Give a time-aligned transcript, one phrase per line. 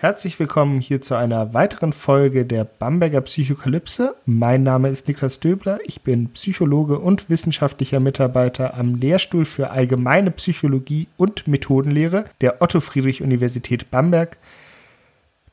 [0.00, 4.14] Herzlich willkommen hier zu einer weiteren Folge der Bamberger Psychokalypse.
[4.26, 5.80] Mein Name ist Niklas Döbler.
[5.86, 12.78] Ich bin Psychologe und wissenschaftlicher Mitarbeiter am Lehrstuhl für allgemeine Psychologie und Methodenlehre der Otto
[12.78, 14.36] Friedrich Universität Bamberg.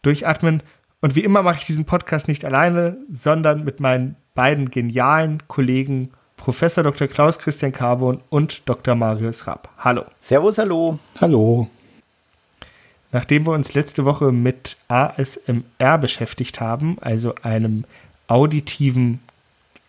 [0.04, 0.62] Durchatmen.
[1.02, 6.12] Und wie immer mache ich diesen Podcast nicht alleine, sondern mit meinen beiden genialen Kollegen
[6.38, 7.07] Professor Dr.
[7.07, 8.93] Klaus Christian Carbon und Dr.
[8.93, 9.70] Marius Rapp.
[9.80, 10.04] Hallo.
[10.20, 10.99] Servus, hallo.
[11.20, 11.68] Hallo.
[13.16, 17.86] Nachdem wir uns letzte Woche mit ASMR beschäftigt haben, also einem
[18.28, 19.22] auditiven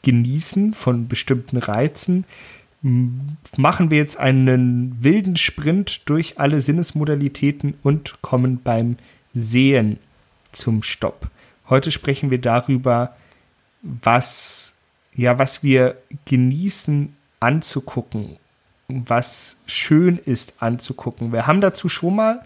[0.02, 2.25] Genießen von bestimmten Reizen,
[2.83, 8.96] machen wir jetzt einen wilden Sprint durch alle Sinnesmodalitäten und kommen beim
[9.35, 9.99] Sehen
[10.52, 11.29] zum Stopp.
[11.68, 13.16] Heute sprechen wir darüber,
[13.83, 14.77] was
[15.16, 15.96] ja, was wir
[16.27, 18.37] genießen anzugucken,
[18.87, 21.33] was schön ist anzugucken.
[21.33, 22.43] Wir haben dazu schon mal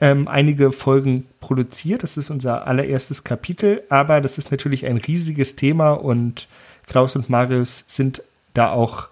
[0.00, 2.02] ähm, einige Folgen produziert.
[2.02, 6.48] Das ist unser allererstes Kapitel, aber das ist natürlich ein riesiges Thema und
[6.86, 8.22] Klaus und Marius sind
[8.54, 9.08] da auch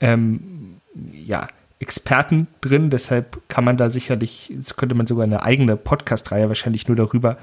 [0.00, 0.80] ähm,
[1.12, 1.48] ja,
[1.78, 2.90] Experten drin.
[2.90, 7.36] Deshalb kann man da sicherlich, könnte man sogar eine eigene Podcast-Reihe wahrscheinlich nur darüber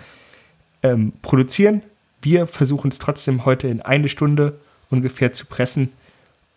[0.82, 1.82] ähm, produzieren.
[2.22, 5.92] Wir versuchen es trotzdem heute in eine Stunde ungefähr zu pressen.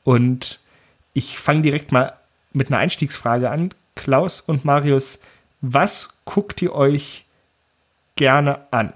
[0.05, 0.61] Und
[1.13, 2.15] ich fange direkt mal
[2.53, 3.71] mit einer Einstiegsfrage an.
[3.95, 5.19] Klaus und Marius,
[5.73, 7.25] was guckt ihr euch
[8.17, 8.93] gerne an?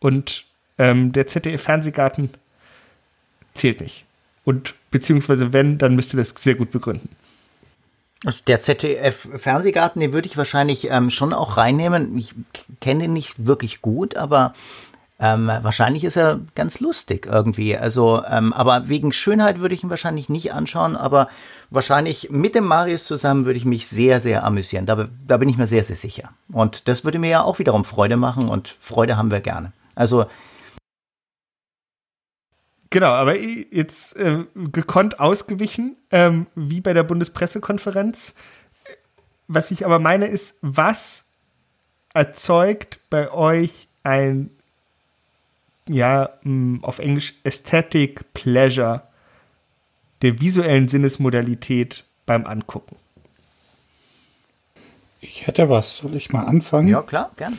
[0.00, 0.44] Und
[0.78, 2.30] ähm, der ZDF-Fernsehgarten
[3.54, 4.04] zählt nicht.
[4.44, 7.08] Und beziehungsweise wenn, dann müsst ihr das sehr gut begründen.
[8.24, 12.16] Also der ZDF-Fernsehgarten, den würde ich wahrscheinlich ähm, schon auch reinnehmen.
[12.16, 12.34] Ich
[12.80, 14.54] kenne ihn nicht wirklich gut, aber
[15.20, 17.76] ähm, wahrscheinlich ist er ganz lustig irgendwie.
[17.76, 21.28] Also, ähm, aber wegen Schönheit würde ich ihn wahrscheinlich nicht anschauen, aber
[21.70, 24.86] wahrscheinlich mit dem Marius zusammen würde ich mich sehr, sehr amüsieren.
[24.86, 26.30] Da, da bin ich mir sehr, sehr sicher.
[26.50, 29.72] Und das würde mir ja auch wiederum Freude machen und Freude haben wir gerne.
[29.94, 30.26] Also
[32.90, 38.34] Genau, aber jetzt äh, gekonnt ausgewichen, ähm, wie bei der Bundespressekonferenz.
[39.48, 41.24] Was ich aber meine ist, was
[42.14, 44.50] erzeugt bei euch ein
[45.88, 49.02] ja, mm, auf Englisch Aesthetic Pleasure
[50.22, 52.96] der visuellen Sinnesmodalität beim Angucken.
[55.20, 55.98] Ich hätte was.
[55.98, 56.88] Soll ich mal anfangen?
[56.88, 57.58] Ja, klar, gern.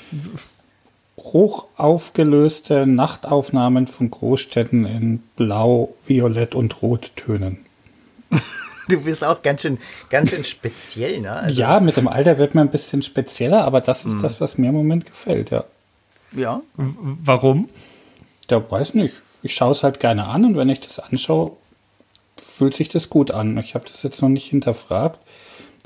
[1.17, 7.65] Hoch aufgelöste Nachtaufnahmen von Großstädten in Blau, Violett und Rottönen.
[8.87, 9.79] Du bist auch ganz schön,
[10.11, 11.31] ganz schön speziell, ne?
[11.31, 14.21] Also ja, mit dem Alter wird man ein bisschen spezieller, aber das ist mhm.
[14.21, 15.63] das, was mir im Moment gefällt, ja.
[16.33, 16.61] Ja.
[16.75, 17.67] Warum?
[18.47, 19.15] Der weiß nicht.
[19.43, 21.51] Ich schaue es halt gerne an und wenn ich das anschaue,
[22.57, 23.57] fühlt sich das gut an.
[23.57, 25.19] Ich habe das jetzt noch nicht hinterfragt.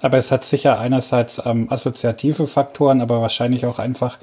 [0.02, 4.18] Aber es hat sicher einerseits ähm, assoziative Faktoren, aber wahrscheinlich auch einfach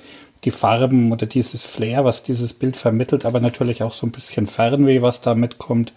[0.44, 4.46] die Farben oder dieses Flair, was dieses Bild vermittelt, aber natürlich auch so ein bisschen
[4.46, 5.92] Fernweh, was da mitkommt.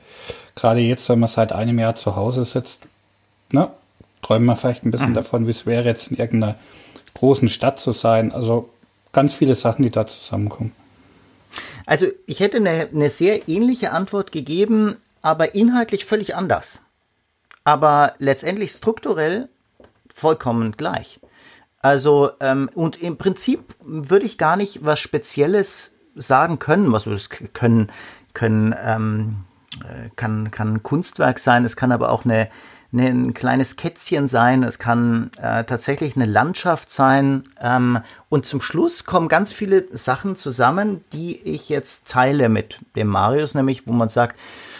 [0.55, 2.81] Gerade jetzt, wenn man seit einem Jahr zu Hause sitzt,
[3.51, 3.69] ne,
[4.21, 5.15] träumt man vielleicht ein bisschen mhm.
[5.15, 6.55] davon, wie es wäre, jetzt in irgendeiner
[7.13, 8.31] großen Stadt zu sein.
[8.31, 8.69] Also
[9.13, 10.73] ganz viele Sachen, die da zusammenkommen.
[11.85, 16.81] Also ich hätte eine, eine sehr ähnliche Antwort gegeben, aber inhaltlich völlig anders.
[17.63, 19.49] Aber letztendlich strukturell
[20.13, 21.19] vollkommen gleich.
[21.81, 26.91] Also, ähm, und im Prinzip würde ich gar nicht was Spezielles sagen können.
[26.91, 27.89] Was das können,
[28.33, 29.45] können, ähm,
[29.81, 32.49] äh, kann, kann ein Kunstwerk sein, es kann aber auch eine,
[32.91, 37.43] ein kleines Kätzchen sein, es kann äh, tatsächlich eine Landschaft sein.
[37.61, 43.07] Ähm, und zum Schluss kommen ganz viele Sachen zusammen, die ich jetzt teile mit dem
[43.07, 44.39] Marius, nämlich wo man sagt,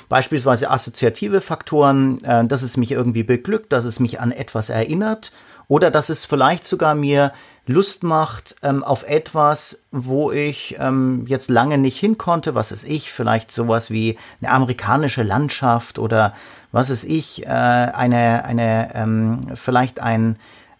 [0.09, 5.31] beispielsweise assoziative Faktoren, äh, dass es mich irgendwie beglückt, dass es mich an etwas erinnert
[5.69, 7.31] oder dass es vielleicht sogar mir
[7.65, 12.83] Lust macht ähm, auf etwas, wo ich ähm, jetzt lange nicht hin konnte, was ist
[12.83, 16.33] ich, vielleicht sowas wie eine amerikanische Landschaft oder
[16.71, 20.37] was ist ich, äh, eine, eine, ähm, vielleicht ein,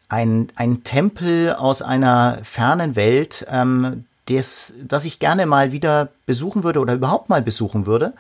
[0.10, 6.64] ein, ein Tempel aus einer fernen Welt, ähm, des, das ich gerne mal wieder besuchen
[6.64, 8.14] würde oder überhaupt mal besuchen würde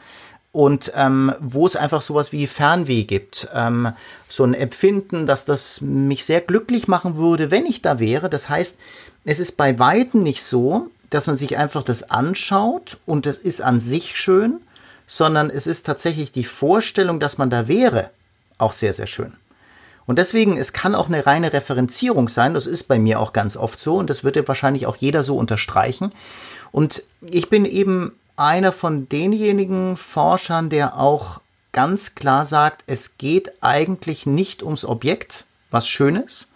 [0.51, 3.47] und ähm, wo es einfach sowas wie Fernweh gibt.
[3.53, 3.93] Ähm,
[4.27, 8.29] so ein Empfinden, dass das mich sehr glücklich machen würde, wenn ich da wäre.
[8.29, 8.77] Das heißt,
[9.25, 13.61] es ist bei Weitem nicht so, dass man sich einfach das anschaut und es ist
[13.61, 14.59] an sich schön,
[15.07, 18.11] sondern es ist tatsächlich die Vorstellung, dass man da wäre,
[18.57, 19.33] auch sehr, sehr schön.
[20.05, 22.55] Und deswegen, es kann auch eine reine Referenzierung sein.
[22.55, 25.23] Das ist bei mir auch ganz oft so und das wird ja wahrscheinlich auch jeder
[25.23, 26.11] so unterstreichen.
[26.71, 31.41] Und ich bin eben einer von denjenigen Forschern, der auch
[31.71, 36.49] ganz klar sagt, es geht eigentlich nicht ums Objekt, was schön ist,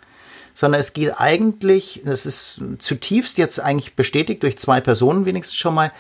[0.53, 5.75] sondern es geht eigentlich, das ist zutiefst jetzt eigentlich bestätigt durch zwei Personen wenigstens schon
[5.75, 5.91] mal,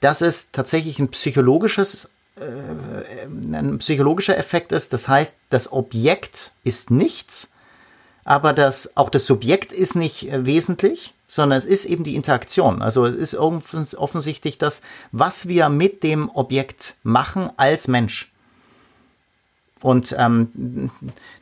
[0.00, 4.92] dass es tatsächlich ein psychologisches äh, ein psychologischer Effekt ist.
[4.92, 7.50] Das heißt, das Objekt ist nichts,
[8.28, 12.82] aber das, auch das Subjekt ist nicht äh, wesentlich, sondern es ist eben die Interaktion.
[12.82, 14.82] Also es ist offensichtlich das,
[15.12, 18.30] was wir mit dem Objekt machen als Mensch.
[19.80, 20.90] Und ähm,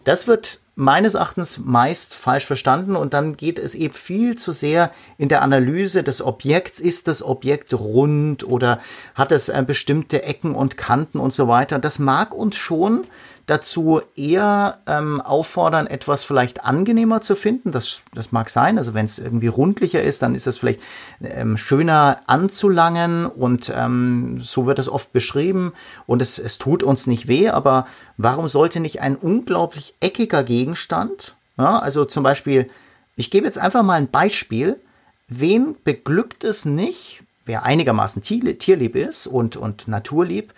[0.04, 4.92] das wird meines Erachtens meist falsch verstanden und dann geht es eben viel zu sehr
[5.18, 6.78] in der Analyse des Objekts.
[6.78, 8.78] Ist das Objekt rund oder
[9.16, 11.80] hat es äh, bestimmte Ecken und Kanten und so weiter?
[11.80, 13.04] Das mag uns schon
[13.46, 17.70] dazu eher ähm, auffordern, etwas vielleicht angenehmer zu finden.
[17.70, 18.76] Das, das mag sein.
[18.76, 20.80] Also wenn es irgendwie rundlicher ist, dann ist es vielleicht
[21.22, 25.72] ähm, schöner anzulangen und ähm, so wird es oft beschrieben
[26.06, 27.48] und es, es tut uns nicht weh.
[27.48, 32.66] Aber warum sollte nicht ein unglaublich eckiger Gegenstand, ja, also zum Beispiel,
[33.14, 34.80] ich gebe jetzt einfach mal ein Beispiel.
[35.28, 40.52] Wen beglückt es nicht, wer einigermaßen tierlieb ist und, und naturlieb,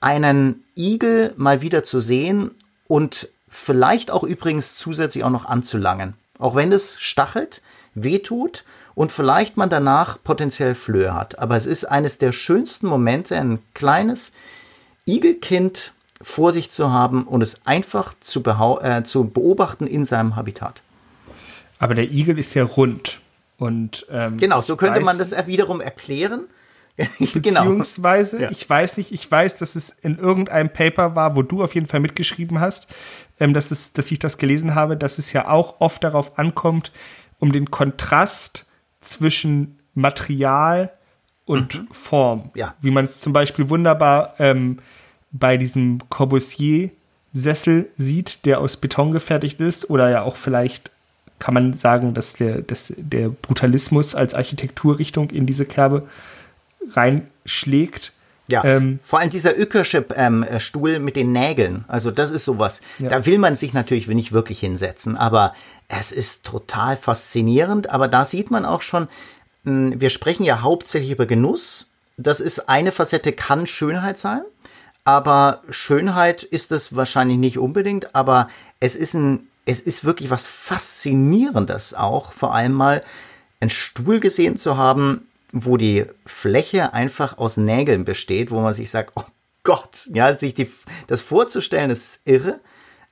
[0.00, 2.54] einen Igel mal wieder zu sehen
[2.88, 6.14] und vielleicht auch übrigens zusätzlich auch noch anzulangen.
[6.38, 7.62] Auch wenn es stachelt,
[7.94, 8.64] wehtut
[8.94, 11.38] und vielleicht man danach potenziell Flöhe hat.
[11.38, 14.32] Aber es ist eines der schönsten Momente, ein kleines
[15.06, 20.82] Igelkind vor sich zu haben und es einfach zu, äh, zu beobachten in seinem Habitat.
[21.78, 23.20] Aber der Igel ist ja rund.
[23.58, 26.44] Und, ähm, genau, so könnte man das wiederum erklären.
[27.18, 27.64] Genau.
[27.64, 28.50] Beziehungsweise, ja.
[28.50, 31.86] ich weiß nicht, ich weiß, dass es in irgendeinem Paper war, wo du auf jeden
[31.86, 32.86] Fall mitgeschrieben hast,
[33.38, 36.92] ähm, dass, es, dass ich das gelesen habe, dass es ja auch oft darauf ankommt,
[37.38, 38.66] um den Kontrast
[38.98, 40.92] zwischen Material
[41.44, 41.88] und mhm.
[41.92, 42.50] Form.
[42.54, 42.74] Ja.
[42.80, 44.78] Wie man es zum Beispiel wunderbar ähm,
[45.32, 50.90] bei diesem Corbusier-Sessel sieht, der aus Beton gefertigt ist, oder ja auch vielleicht
[51.38, 56.08] kann man sagen, dass der, dass der Brutalismus als Architekturrichtung in diese Kerbe
[56.92, 58.12] reinschlägt.
[58.48, 62.80] Ja, ähm, vor allem dieser Ökersche ähm, Stuhl mit den Nägeln, also das ist sowas.
[62.98, 63.08] Ja.
[63.08, 65.52] Da will man sich natürlich nicht wirklich hinsetzen, aber
[65.88, 67.90] es ist total faszinierend.
[67.90, 69.08] Aber da sieht man auch schon,
[69.64, 71.88] mh, hm, wir sprechen ja hauptsächlich über Genuss.
[72.16, 74.42] Das ist eine Facette, kann Schönheit sein,
[75.04, 78.14] aber Schönheit ist es wahrscheinlich nicht unbedingt.
[78.14, 78.48] Aber
[78.80, 83.02] es ist ein, es ist wirklich was Faszinierendes auch, vor allem mal
[83.60, 88.90] einen Stuhl gesehen zu haben, wo die Fläche einfach aus Nägeln besteht, wo man sich
[88.90, 89.24] sagt, oh
[89.62, 90.70] Gott, ja, sich die,
[91.06, 92.60] das vorzustellen, ist irre.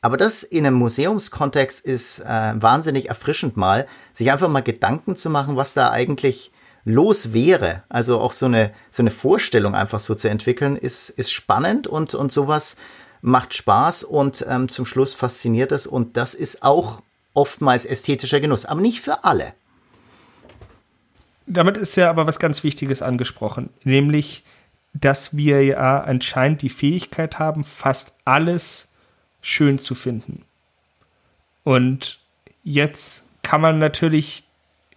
[0.01, 5.31] Aber das in einem Museumskontext ist äh, wahnsinnig erfrischend mal, sich einfach mal Gedanken zu
[5.31, 6.53] machen, was da eigentlich
[6.85, 7.83] los wäre.
[7.89, 12.15] Also auch so eine, so eine Vorstellung einfach so zu entwickeln, ist, ist spannend und,
[12.15, 12.77] und sowas
[13.23, 15.87] macht Spaß und ähm, zum Schluss fasziniert es.
[15.87, 17.01] Und das ist auch
[17.33, 19.55] oftmals ästhetischer Genuss, aber nicht für alle
[21.47, 24.45] damit ist ja aber was ganz Wichtiges angesprochen, nämlich,
[24.93, 28.89] dass wir ja anscheinend die Fähigkeit haben, fast alles
[29.41, 30.43] schön zu finden.
[31.65, 32.19] Und
[32.63, 34.45] jetzt kann man natürlich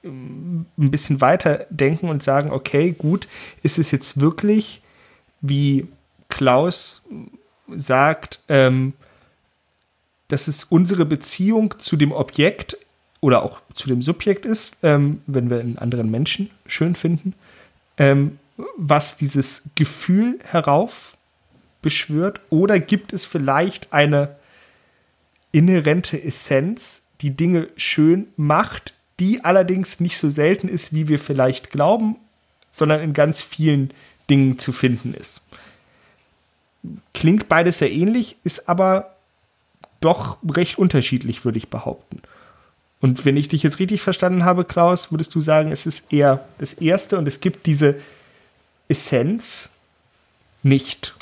[0.04, 3.28] ähm, ein bisschen weiter denken und sagen, okay, gut,
[3.64, 4.82] ist es jetzt wirklich,
[5.42, 5.88] wie
[6.30, 7.04] Klaus
[7.76, 8.94] sagt, ähm,
[10.28, 12.78] dass es unsere Beziehung zu dem Objekt
[13.22, 17.34] oder auch zu dem Subjekt ist, ähm, wenn wir einen anderen Menschen schön finden,
[17.98, 18.40] ähm,
[18.76, 22.42] was dieses Gefühl heraufbeschwört?
[22.50, 24.36] Oder gibt es vielleicht eine
[25.52, 31.72] inhärente Essenz, die Dinge schön macht, die allerdings nicht so selten ist, wie wir vielleicht
[31.72, 32.18] glauben,
[32.72, 33.92] sondern in ganz vielen
[34.30, 35.42] Dingen zu finden ist?
[37.14, 39.16] Klingt beides sehr ähnlich, ist aber
[40.00, 42.22] doch recht unterschiedlich, würde ich behaupten.
[43.00, 46.46] Und wenn ich dich jetzt richtig verstanden habe, Klaus, würdest du sagen, es ist eher
[46.58, 47.96] das Erste und es gibt diese
[48.88, 49.72] Essenz
[50.64, 51.14] nicht.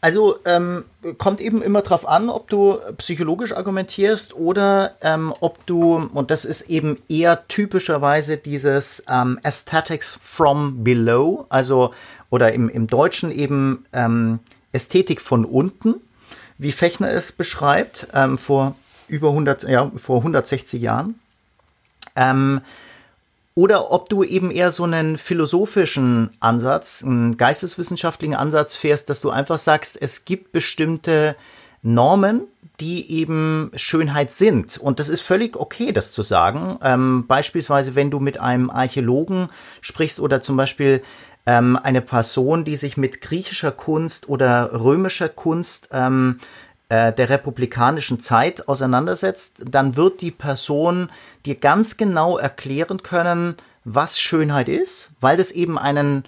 [0.00, 0.84] Also ähm,
[1.18, 6.44] kommt eben immer darauf an, ob du psychologisch argumentierst oder ähm, ob du, und das
[6.44, 11.92] ist eben eher typischerweise dieses ähm, Aesthetics from below, also
[12.30, 14.38] oder im, im Deutschen eben ähm,
[14.70, 15.96] Ästhetik von unten,
[16.58, 18.76] wie Fechner es beschreibt, ähm, vor
[19.08, 21.18] über 100, ja, vor 160 Jahren.
[22.16, 22.60] Ähm,
[23.54, 29.30] oder ob du eben eher so einen philosophischen Ansatz, einen geisteswissenschaftlichen Ansatz fährst, dass du
[29.30, 31.34] einfach sagst, es gibt bestimmte
[31.82, 32.42] Normen,
[32.80, 34.78] die eben Schönheit sind.
[34.78, 36.78] Und das ist völlig okay, das zu sagen.
[36.82, 39.48] Ähm, beispielsweise, wenn du mit einem Archäologen
[39.80, 41.02] sprichst oder zum Beispiel
[41.44, 46.38] ähm, eine Person, die sich mit griechischer Kunst oder römischer Kunst ähm,
[46.88, 51.10] äh, der republikanischen Zeit auseinandersetzt, dann wird die Person
[51.44, 56.24] dir ganz genau erklären können, was Schönheit ist, weil das eben einen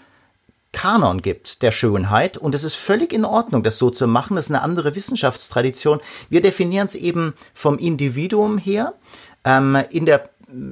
[0.72, 4.36] Kanon gibt der Schönheit und es ist völlig in Ordnung, das so zu machen.
[4.36, 6.00] Das ist eine andere Wissenschaftstradition.
[6.28, 8.94] Wir definieren es eben vom Individuum her
[9.44, 10.30] ähm, in der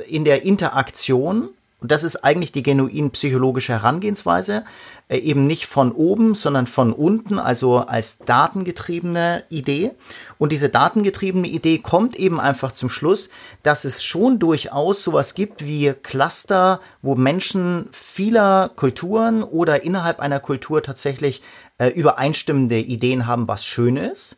[0.08, 4.64] in der Interaktion und das ist eigentlich die genuin psychologische Herangehensweise,
[5.06, 9.92] äh, eben nicht von oben, sondern von unten, also als datengetriebene Idee.
[10.38, 13.30] Und diese datengetriebene Idee kommt eben einfach zum Schluss,
[13.62, 20.40] dass es schon durchaus sowas gibt wie Cluster, wo Menschen vieler Kulturen oder innerhalb einer
[20.40, 21.42] Kultur tatsächlich
[21.78, 24.36] äh, übereinstimmende Ideen haben, was schön ist.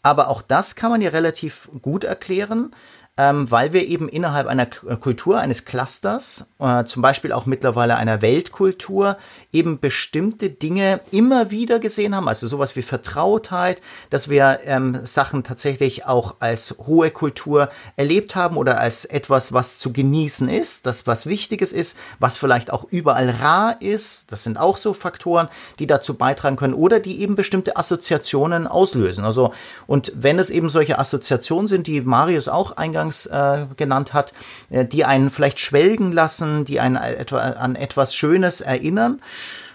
[0.00, 2.70] Aber auch das kann man ja relativ gut erklären
[3.18, 8.22] ähm, weil wir eben innerhalb einer Kultur, eines Clusters, äh, zum Beispiel auch mittlerweile einer
[8.22, 9.18] Weltkultur,
[9.52, 15.42] eben bestimmte Dinge immer wieder gesehen haben, also sowas wie Vertrautheit, dass wir ähm, Sachen
[15.42, 21.08] tatsächlich auch als hohe Kultur erlebt haben oder als etwas, was zu genießen ist, das
[21.08, 24.30] was Wichtiges ist, was vielleicht auch überall rar ist.
[24.30, 25.48] Das sind auch so Faktoren,
[25.80, 29.24] die dazu beitragen können oder die eben bestimmte Assoziationen auslösen.
[29.24, 29.52] Also,
[29.88, 34.32] und wenn es eben solche Assoziationen sind, die Marius auch eingangs eingangs äh, genannt hat,
[34.70, 39.20] äh, die einen vielleicht schwelgen lassen, die einen etwa an etwas Schönes erinnern,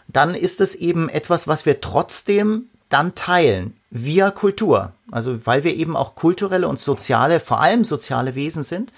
[0.08, 4.94] dann ist es eben etwas, was wir trotzdem dann teilen via Kultur.
[5.12, 8.92] Also weil wir eben auch kulturelle und soziale, vor allem soziale Wesen sind,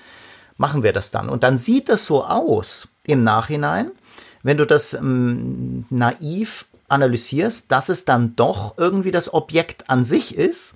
[0.57, 1.29] machen wir das dann.
[1.29, 3.91] Und dann sieht das so aus im Nachhinein,
[4.43, 10.37] wenn du das ähm, naiv analysierst, dass es dann doch irgendwie das Objekt an sich
[10.37, 10.75] ist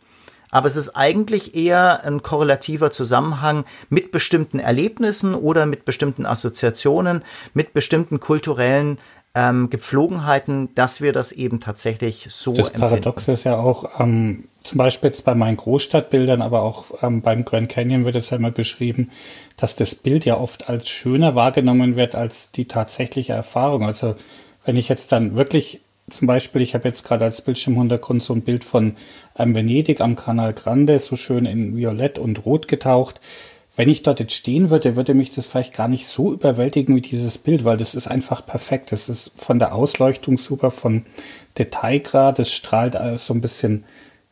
[0.52, 7.24] aber es ist eigentlich eher ein korrelativer Zusammenhang mit bestimmten Erlebnissen oder mit bestimmten Assoziationen,
[7.54, 8.98] mit bestimmten kulturellen
[9.36, 14.78] ähm, Gepflogenheiten, dass wir das eben tatsächlich so Das Paradoxe ist ja auch, ähm, zum
[14.80, 18.52] Beispiel jetzt bei meinen Großstadtbildern, aber auch ähm, beim Grand Canyon wird es ja immer
[18.52, 19.12] beschrieben,
[19.56, 23.84] dass das Bild ja oft als schöner wahrgenommen wird als die tatsächliche Erfahrung.
[23.84, 24.16] Also
[24.66, 28.42] wenn ich jetzt dann wirklich zum Beispiel, ich habe jetzt gerade als Bildschirmhintergrund so ein
[28.42, 28.96] Bild von
[29.38, 33.20] ähm, Venedig am Canal Grande, so schön in Violett und Rot getaucht.
[33.76, 37.02] Wenn ich dort jetzt stehen würde, würde mich das vielleicht gar nicht so überwältigen wie
[37.02, 38.92] dieses Bild, weil das ist einfach perfekt.
[38.92, 41.06] Das ist von der Ausleuchtung super, von
[41.58, 43.86] Detailgrad, es strahlt so ein bisschen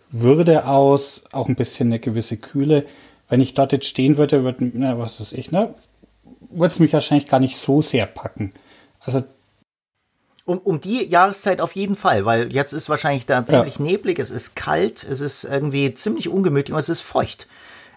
[0.09, 2.85] Würde aus, auch ein bisschen eine gewisse Kühle.
[3.29, 5.73] Wenn ich dort jetzt stehen würde, würde, na, was weiß ich, ne,
[6.49, 8.51] würde es mich wahrscheinlich gar nicht so sehr packen.
[8.99, 9.23] Also
[10.47, 13.83] um, um die Jahreszeit auf jeden Fall, weil jetzt ist wahrscheinlich da ziemlich ja.
[13.83, 17.47] neblig, es ist kalt, es ist irgendwie ziemlich ungemütlich und es ist feucht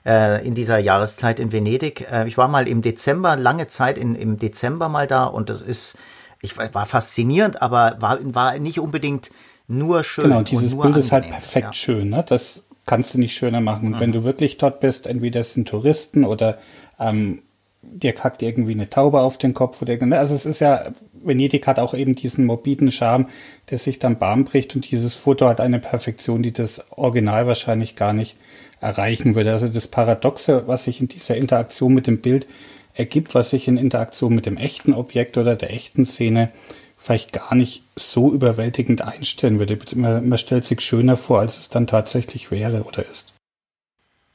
[0.04, 2.11] äh, in dieser Jahreszeit in Venedig.
[2.11, 5.62] Äh, ich war mal im Dezember, lange Zeit in, im Dezember mal da und das
[5.62, 5.97] ist,
[6.42, 9.30] ich war, war faszinierend, aber war, war nicht unbedingt
[9.69, 10.25] nur schön.
[10.25, 11.00] Genau, und dieses Bild angenehm.
[11.00, 11.73] ist halt perfekt ja.
[11.73, 12.25] schön, ne?
[12.28, 13.87] Das kannst du nicht schöner machen.
[13.87, 14.00] Und mhm.
[14.00, 16.59] wenn du wirklich dort bist, entweder es sind Touristen oder
[16.99, 17.42] ähm,
[17.82, 21.78] dir kackt irgendwie eine Taube auf den Kopf oder also es ist ja Venedig hat
[21.78, 23.28] auch eben diesen morbiden Charme,
[23.70, 27.96] der sich dann Bahn bricht und dieses Foto hat eine Perfektion, die das Original wahrscheinlich
[27.96, 28.37] gar nicht
[28.80, 29.52] erreichen würde.
[29.52, 32.46] Also das Paradoxe, was sich in dieser Interaktion mit dem Bild
[32.94, 36.50] ergibt, was sich in Interaktion mit dem echten Objekt oder der echten Szene
[36.96, 39.78] vielleicht gar nicht so überwältigend einstellen würde.
[39.96, 43.29] Man stellt sich schöner vor, als es dann tatsächlich wäre oder ist.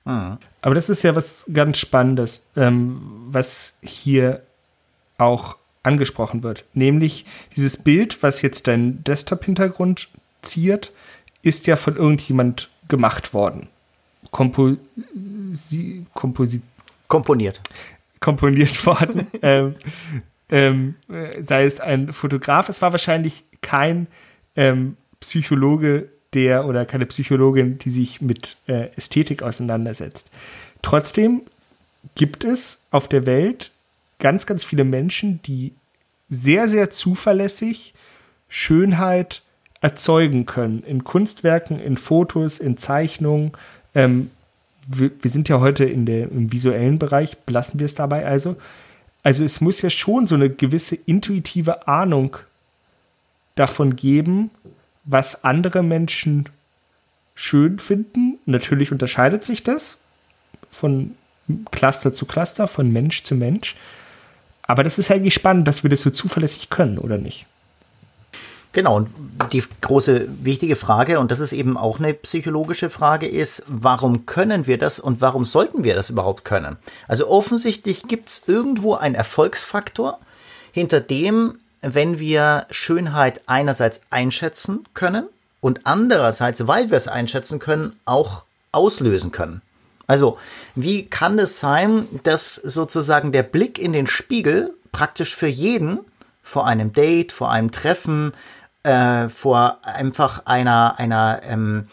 [0.06, 0.38] Mhm.
[0.62, 4.42] Aber das ist ja was ganz Spannendes, ähm, was hier
[5.18, 6.64] auch angesprochen wird.
[6.74, 10.10] Nämlich dieses Bild, was jetzt dein Desktop-Hintergrund
[10.42, 10.92] ziert,
[11.42, 13.68] ist ja von irgendjemand gemacht worden.
[14.32, 14.78] Kompo
[16.14, 16.62] Komposi
[17.08, 17.62] Komponiert.
[18.20, 19.28] Komponiert worden.
[19.42, 19.76] ähm,
[20.50, 20.96] ähm,
[21.40, 24.08] sei es ein Fotograf, es war wahrscheinlich kein
[24.56, 30.30] ähm, Psychologe, der oder keine Psychologin, die sich mit äh, Ästhetik auseinandersetzt.
[30.82, 31.42] Trotzdem
[32.14, 33.72] gibt es auf der Welt
[34.20, 35.74] ganz, ganz viele Menschen, die
[36.30, 37.94] sehr, sehr zuverlässig
[38.48, 39.42] Schönheit
[39.82, 40.84] erzeugen können.
[40.84, 43.52] In Kunstwerken, in Fotos, in Zeichnungen.
[43.94, 44.32] Ähm,
[44.88, 48.56] wir, wir, sind ja heute in der, im visuellen Bereich, belassen wir es dabei also.
[49.24, 52.38] Also es muss ja schon so eine gewisse intuitive Ahnung
[53.56, 54.52] davon geben,
[55.06, 56.50] was andere Menschen
[57.36, 58.40] schön finden.
[58.46, 59.98] Natürlich unterscheidet sich das
[60.70, 61.16] von
[61.72, 63.76] Cluster zu Cluster, von Mensch zu Mensch.
[64.68, 67.46] aber das ist eigentlich spannend, dass wir das so zuverlässig können, oder nicht?
[68.72, 69.10] Genau, und
[69.54, 74.68] die große wichtige Frage, und das ist eben auch eine psychologische Frage, ist, warum können
[74.68, 76.76] wir das und warum sollten wir das überhaupt können?
[77.08, 80.20] Also offensichtlich gibt es irgendwo einen Erfolgsfaktor,
[80.74, 81.58] hinter dem,
[81.94, 85.28] wenn wir Schönheit einerseits einschätzen können
[85.62, 89.62] und andererseits, weil wir es einschätzen können, auch auslösen können.
[90.08, 90.38] Also,
[90.76, 96.00] wie kann es sein, dass sozusagen der Blick in den Spiegel praktisch für jeden
[96.44, 98.34] vor einem Date, vor einem Treffen,
[98.84, 101.88] äh, vor einfach einer, einer ähm,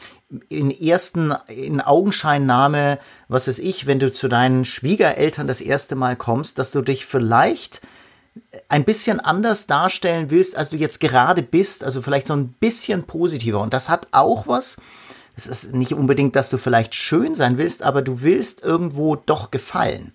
[0.48, 6.16] in ersten, in Augenscheinnahme, was weiß ich, wenn du zu deinen Schwiegereltern das erste Mal
[6.16, 7.80] kommst, dass du dich vielleicht
[8.68, 13.04] ein bisschen anders darstellen willst, als du jetzt gerade bist, also vielleicht so ein bisschen
[13.04, 13.60] positiver.
[13.60, 14.78] Und das hat auch was.
[15.36, 19.50] Es ist nicht unbedingt, dass du vielleicht schön sein willst, aber du willst irgendwo doch
[19.50, 20.12] gefallen.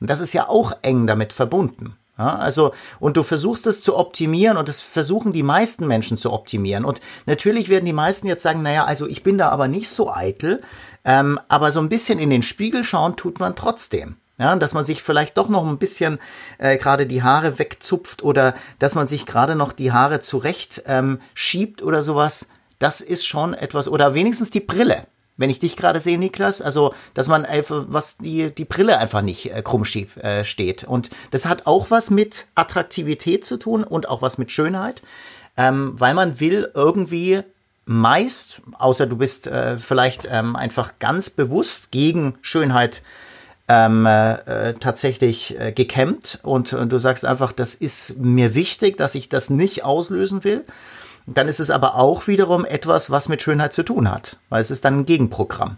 [0.00, 1.96] Und das ist ja auch eng damit verbunden.
[2.18, 6.32] Ja, also, und du versuchst es zu optimieren und das versuchen die meisten Menschen zu
[6.32, 6.84] optimieren.
[6.84, 10.12] Und natürlich werden die meisten jetzt sagen, naja, also ich bin da aber nicht so
[10.12, 10.60] eitel,
[11.06, 14.16] ähm, aber so ein bisschen in den Spiegel schauen tut man trotzdem.
[14.40, 16.18] Ja, dass man sich vielleicht doch noch ein bisschen
[16.56, 21.20] äh, gerade die Haare wegzupft oder dass man sich gerade noch die Haare zurecht ähm,
[21.34, 25.06] schiebt oder sowas, das ist schon etwas, oder wenigstens die Brille
[25.40, 29.22] wenn ich dich gerade sehe, Niklas, also dass man einfach, was die, die Brille einfach
[29.22, 30.84] nicht äh, krumm schief äh, steht.
[30.84, 35.02] Und das hat auch was mit Attraktivität zu tun und auch was mit Schönheit,
[35.56, 37.40] ähm, weil man will irgendwie
[37.86, 43.02] meist, außer du bist äh, vielleicht ähm, einfach ganz bewusst gegen Schönheit
[43.70, 49.14] ähm, äh, tatsächlich äh, gekämmt und, und du sagst einfach, das ist mir wichtig, dass
[49.14, 50.64] ich das nicht auslösen will
[51.26, 54.70] dann ist es aber auch wiederum etwas, was mit Schönheit zu tun hat, weil es
[54.70, 55.76] ist dann ein Gegenprogramm.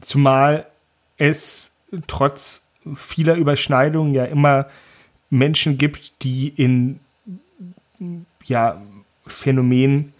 [0.00, 0.66] Zumal
[1.16, 1.72] es
[2.06, 2.62] trotz
[2.94, 4.66] vieler Überschneidungen ja immer
[5.30, 7.00] Menschen gibt, die in
[8.44, 8.82] ja,
[9.26, 10.12] Phänomenen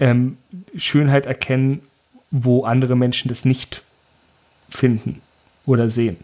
[0.00, 0.36] ähm,
[0.76, 1.82] Schönheit erkennen,
[2.30, 3.82] wo andere Menschen das nicht
[4.72, 5.22] finden
[5.66, 6.18] oder sehen.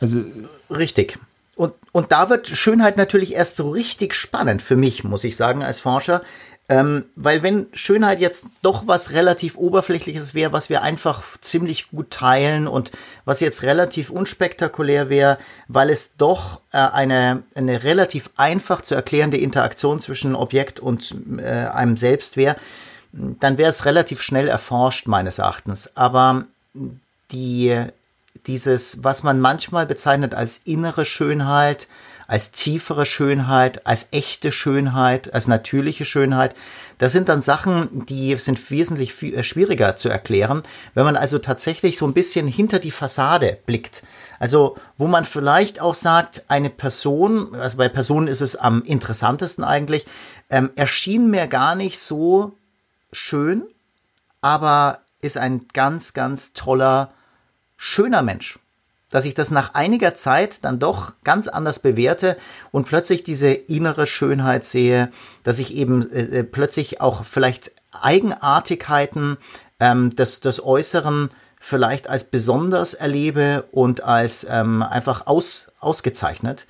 [0.00, 0.24] Also
[0.70, 1.18] richtig.
[1.54, 5.62] Und, und da wird Schönheit natürlich erst so richtig spannend für mich, muss ich sagen,
[5.62, 6.22] als Forscher.
[6.68, 12.10] Ähm, weil wenn Schönheit jetzt doch was relativ Oberflächliches wäre, was wir einfach ziemlich gut
[12.10, 12.90] teilen und
[13.24, 19.36] was jetzt relativ unspektakulär wäre, weil es doch äh, eine, eine relativ einfach zu erklärende
[19.36, 22.56] Interaktion zwischen Objekt und äh, einem selbst wäre,
[23.12, 25.96] dann wäre es relativ schnell erforscht, meines Erachtens.
[25.96, 26.46] Aber
[27.32, 27.86] die
[28.46, 31.88] dieses, was man manchmal bezeichnet als innere Schönheit,
[32.28, 36.54] als tiefere Schönheit, als echte Schönheit, als natürliche Schönheit.
[36.98, 40.62] Das sind dann Sachen, die sind wesentlich äh, schwieriger zu erklären,
[40.94, 44.02] wenn man also tatsächlich so ein bisschen hinter die Fassade blickt.
[44.38, 49.64] Also, wo man vielleicht auch sagt, eine Person, also bei Personen ist es am interessantesten
[49.64, 50.04] eigentlich,
[50.50, 52.52] ähm, erschien mir gar nicht so
[53.12, 53.64] schön,
[54.40, 57.12] aber ist ein ganz, ganz toller
[57.76, 58.58] schöner Mensch.
[59.10, 62.36] Dass ich das nach einiger Zeit dann doch ganz anders bewerte
[62.72, 69.38] und plötzlich diese innere Schönheit sehe, dass ich eben äh, äh, plötzlich auch vielleicht Eigenartigkeiten
[69.78, 76.66] ähm, des, des Äußeren vielleicht als besonders erlebe und als ähm, einfach aus, ausgezeichnet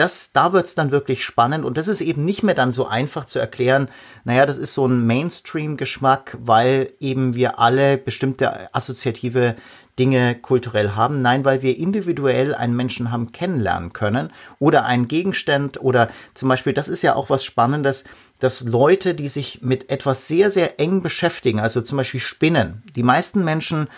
[0.00, 3.26] das, da wird's dann wirklich spannend und das ist eben nicht mehr dann so einfach
[3.26, 3.88] zu erklären,
[4.24, 9.56] naja, das ist so ein Mainstream-Geschmack, weil eben wir alle bestimmte assoziative
[9.98, 11.20] Dinge kulturell haben.
[11.20, 16.72] Nein, weil wir individuell einen Menschen haben kennenlernen können oder einen Gegenstand oder zum Beispiel,
[16.72, 18.04] das ist ja auch was Spannendes,
[18.38, 23.02] dass Leute, die sich mit etwas sehr, sehr eng beschäftigen, also zum Beispiel Spinnen, die
[23.02, 23.88] meisten Menschen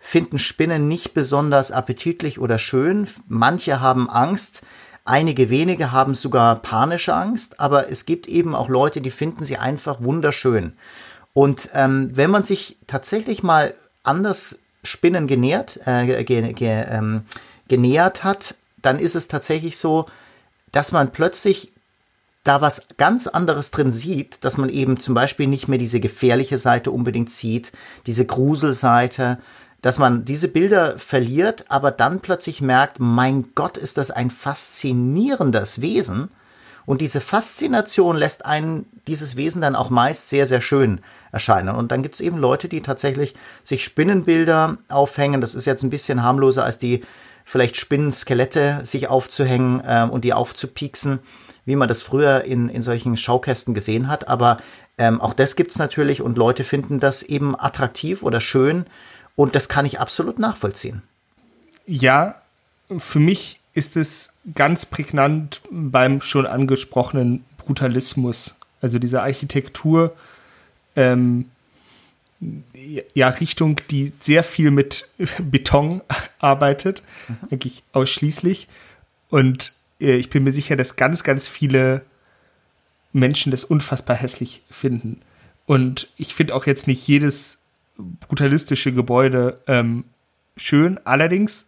[0.00, 3.06] finden Spinnen nicht besonders appetitlich oder schön.
[3.28, 4.62] Manche haben Angst,
[5.04, 9.56] Einige wenige haben sogar panische Angst, aber es gibt eben auch Leute, die finden sie
[9.56, 10.74] einfach wunderschön.
[11.34, 17.22] Und ähm, wenn man sich tatsächlich mal anders Spinnen genährt, äh, ge, ge, ähm,
[17.68, 20.06] genähert hat, dann ist es tatsächlich so,
[20.72, 21.72] dass man plötzlich
[22.44, 26.58] da was ganz anderes drin sieht, dass man eben zum Beispiel nicht mehr diese gefährliche
[26.58, 27.72] Seite unbedingt sieht,
[28.06, 29.38] diese Gruselseite,
[29.82, 35.80] dass man diese Bilder verliert, aber dann plötzlich merkt, mein Gott, ist das ein faszinierendes
[35.80, 36.30] Wesen.
[36.86, 41.00] Und diese Faszination lässt einen dieses Wesen dann auch meist sehr, sehr schön
[41.32, 41.74] erscheinen.
[41.74, 45.40] Und dann gibt es eben Leute, die tatsächlich sich Spinnenbilder aufhängen.
[45.40, 47.02] Das ist jetzt ein bisschen harmloser als die
[47.44, 51.20] vielleicht Spinnenskelette sich aufzuhängen äh, und die aufzupieksen,
[51.64, 54.28] wie man das früher in, in solchen Schaukästen gesehen hat.
[54.28, 54.58] Aber
[54.98, 58.86] ähm, auch das gibt es natürlich und Leute finden das eben attraktiv oder schön
[59.36, 61.02] und das kann ich absolut nachvollziehen.
[61.86, 62.40] Ja,
[62.98, 68.54] für mich ist es ganz prägnant beim schon angesprochenen Brutalismus.
[68.80, 70.14] Also diese Architektur,
[70.96, 71.50] ähm,
[73.14, 76.02] ja, Richtung, die sehr viel mit Beton
[76.38, 77.36] arbeitet, mhm.
[77.50, 78.68] eigentlich ausschließlich.
[79.30, 82.02] Und äh, ich bin mir sicher, dass ganz, ganz viele
[83.12, 85.20] Menschen das unfassbar hässlich finden.
[85.66, 87.61] Und ich finde auch jetzt nicht jedes
[87.96, 90.04] brutalistische Gebäude ähm,
[90.56, 90.98] schön.
[91.04, 91.66] Allerdings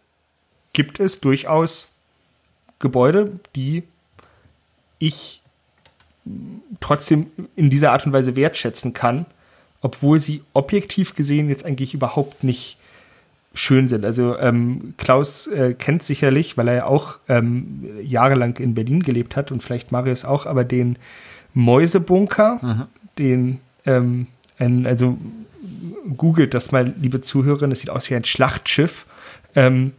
[0.73, 1.91] gibt es durchaus
[2.79, 3.83] Gebäude, die
[4.99, 5.41] ich
[6.79, 9.25] trotzdem in dieser Art und Weise wertschätzen kann,
[9.81, 12.77] obwohl sie objektiv gesehen jetzt eigentlich überhaupt nicht
[13.53, 14.03] schön sind.
[14.03, 19.35] Also ähm, Klaus äh, kennt sicherlich, weil er ja auch ähm, jahrelang in Berlin gelebt
[19.35, 20.97] hat und vielleicht Marius auch, aber den
[21.53, 22.83] Mäusebunker, mhm.
[23.17, 25.17] den ähm, ein, also
[26.17, 29.05] googelt das mal, liebe Zuhörerinnen, das sieht aus wie ein Schlachtschiff.
[29.55, 29.93] Ähm,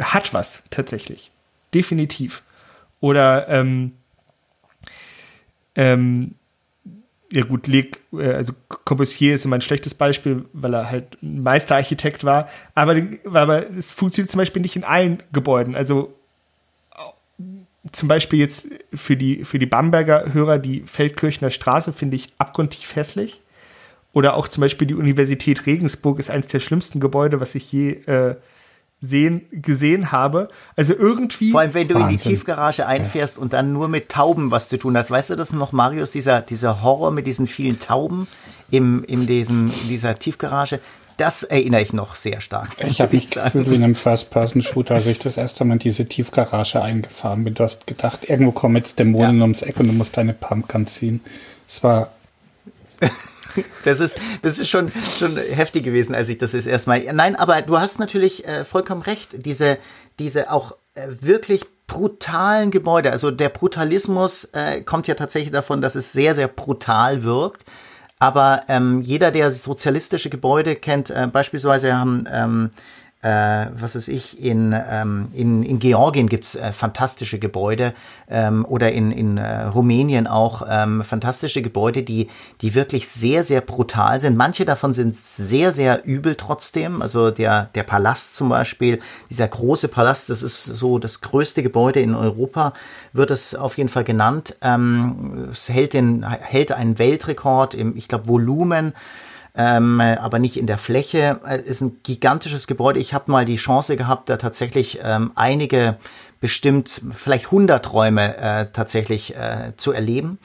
[0.00, 1.30] hat was tatsächlich.
[1.74, 2.42] Definitiv.
[3.00, 3.92] Oder ähm,
[5.74, 6.34] ähm,
[7.32, 12.24] ja gut, Leg, äh, also Corbusier ist immer ein schlechtes Beispiel, weil er halt Meisterarchitekt
[12.24, 12.48] war.
[12.74, 15.74] Aber, aber es funktioniert zum Beispiel nicht in allen Gebäuden.
[15.74, 16.14] Also
[17.92, 22.96] zum Beispiel jetzt für die, für die Bamberger Hörer die Feldkirchner Straße finde ich abgrundtief
[22.96, 23.40] hässlich.
[24.18, 27.90] Oder auch zum Beispiel die Universität Regensburg ist eines der schlimmsten Gebäude, was ich je
[28.06, 28.34] äh,
[29.00, 30.48] sehen, gesehen habe.
[30.74, 31.52] Also irgendwie.
[31.52, 32.10] Vor allem, wenn du Wahnsinn.
[32.10, 33.42] in die Tiefgarage einfährst ja.
[33.42, 35.12] und dann nur mit Tauben was zu tun hast.
[35.12, 38.26] Weißt du das noch, Marius, dieser, dieser Horror mit diesen vielen Tauben
[38.72, 40.80] im, in, diesem, in dieser Tiefgarage?
[41.16, 42.70] Das erinnere ich noch sehr stark.
[42.88, 46.08] Ich habe mich gefühlt wie in einem First-Person-Shooter, als ich das erste Mal in diese
[46.08, 47.54] Tiefgarage eingefahren bin.
[47.54, 49.42] Du hast gedacht, irgendwo kommen jetzt Dämonen ja.
[49.42, 51.20] ums Eck und du musst deine Pumpgun ziehen.
[51.68, 52.10] Es war
[53.84, 57.00] das ist, das ist schon, schon heftig gewesen, als ich das jetzt erstmal.
[57.12, 59.44] Nein, aber du hast natürlich äh, vollkommen recht.
[59.44, 59.78] Diese,
[60.18, 63.10] diese auch äh, wirklich brutalen Gebäude.
[63.10, 67.64] Also der Brutalismus äh, kommt ja tatsächlich davon, dass es sehr, sehr brutal wirkt.
[68.18, 72.70] Aber ähm, jeder, der sozialistische Gebäude kennt, äh, beispielsweise haben ähm,
[73.20, 77.92] äh, was weiß ich, in, ähm, in, in Georgien gibt's äh, fantastische Gebäude
[78.30, 82.28] ähm, oder in, in äh, Rumänien auch ähm, fantastische Gebäude, die,
[82.60, 84.36] die wirklich sehr, sehr brutal sind.
[84.36, 87.02] Manche davon sind sehr, sehr übel trotzdem.
[87.02, 91.98] Also der, der Palast zum Beispiel, dieser große Palast, das ist so das größte Gebäude
[91.98, 92.72] in Europa,
[93.12, 94.54] wird es auf jeden Fall genannt.
[94.62, 98.92] Ähm, es hält, den, hält einen Weltrekord im, ich glaube, Volumen
[99.54, 101.40] ähm, aber nicht in der Fläche.
[101.44, 103.00] Es ist ein gigantisches Gebäude.
[103.00, 105.96] Ich habe mal die Chance gehabt, da tatsächlich ähm, einige,
[106.40, 110.38] bestimmt vielleicht 100 Räume äh, tatsächlich äh, zu erleben.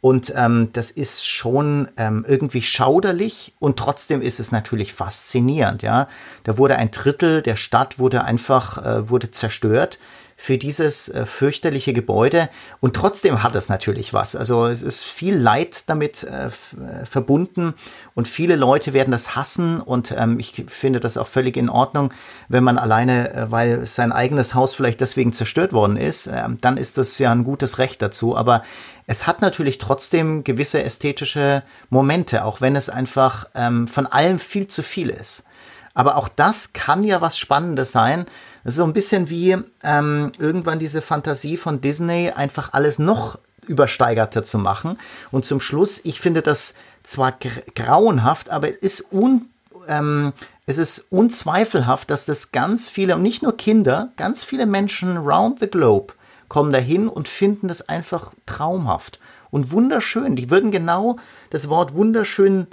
[0.00, 5.82] Und ähm, das ist schon ähm, irgendwie schauderlich und trotzdem ist es natürlich faszinierend.
[5.82, 6.08] Ja,
[6.44, 9.98] da wurde ein Drittel der Stadt wurde einfach äh, wurde zerstört
[10.40, 12.48] für dieses äh, fürchterliche Gebäude.
[12.80, 14.34] Und trotzdem hat es natürlich was.
[14.34, 17.74] Also es ist viel Leid damit äh, äh, verbunden
[18.14, 19.82] und viele Leute werden das hassen.
[19.82, 22.14] Und ähm, ich finde das auch völlig in Ordnung,
[22.48, 26.96] wenn man alleine, weil sein eigenes Haus vielleicht deswegen zerstört worden ist, äh, dann ist
[26.96, 28.34] das ja ein gutes Recht dazu.
[28.34, 28.62] Aber
[29.06, 34.68] es hat natürlich trotzdem gewisse ästhetische Momente, auch wenn es einfach ähm, von allem viel
[34.68, 35.44] zu viel ist.
[35.92, 38.24] Aber auch das kann ja was Spannendes sein.
[38.64, 43.38] Das ist so ein bisschen wie ähm, irgendwann diese Fantasie von Disney, einfach alles noch
[43.66, 44.98] übersteigerter zu machen.
[45.30, 47.38] Und zum Schluss, ich finde das zwar
[47.74, 49.46] grauenhaft, aber es ist un,
[49.88, 50.32] ähm,
[50.66, 55.60] es ist unzweifelhaft, dass das ganz viele, und nicht nur Kinder, ganz viele Menschen round
[55.60, 56.14] the globe
[56.48, 59.20] kommen dahin und finden das einfach traumhaft
[59.50, 60.36] und wunderschön.
[60.36, 61.16] Die würden genau
[61.50, 62.66] das Wort wunderschön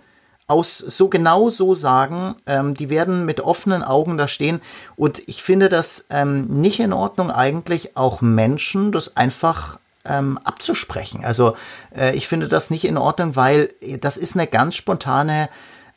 [0.48, 4.62] aus so genau so sagen, ähm, die werden mit offenen Augen da stehen.
[4.96, 11.26] Und ich finde das ähm, nicht in Ordnung, eigentlich auch Menschen das einfach ähm, abzusprechen.
[11.26, 11.56] Also
[11.96, 15.50] äh, ich finde das nicht in Ordnung, weil das ist eine ganz spontane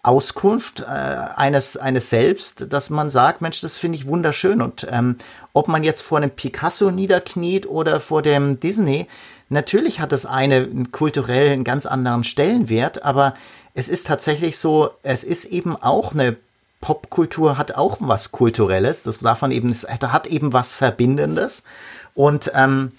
[0.02, 4.62] Auskunft äh, eines, eines Selbst, dass man sagt, Mensch, das finde ich wunderschön.
[4.62, 5.16] Und ähm,
[5.52, 9.06] ob man jetzt vor einem Picasso niederkniet oder vor dem Disney,
[9.50, 13.34] natürlich hat das eine kulturell einen ganz anderen Stellenwert, aber
[13.80, 16.36] es ist tatsächlich so, es ist eben auch eine
[16.82, 19.04] Popkultur, hat auch was Kulturelles.
[19.04, 21.64] Das davon eben, es hat eben was Verbindendes.
[22.14, 22.92] Und ähm,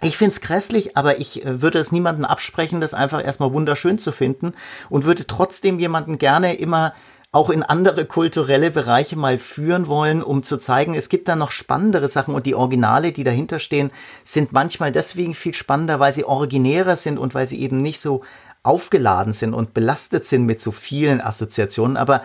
[0.00, 3.98] ich finde es grässlich, aber ich äh, würde es niemandem absprechen, das einfach erstmal wunderschön
[3.98, 4.52] zu finden
[4.88, 6.94] und würde trotzdem jemanden gerne immer
[7.30, 11.50] auch in andere kulturelle Bereiche mal führen wollen, um zu zeigen, es gibt da noch
[11.50, 13.90] spannendere Sachen und die Originale, die dahinter stehen,
[14.22, 18.22] sind manchmal deswegen viel spannender, weil sie originärer sind und weil sie eben nicht so
[18.64, 21.96] aufgeladen sind und belastet sind mit so vielen Assoziationen.
[21.96, 22.24] Aber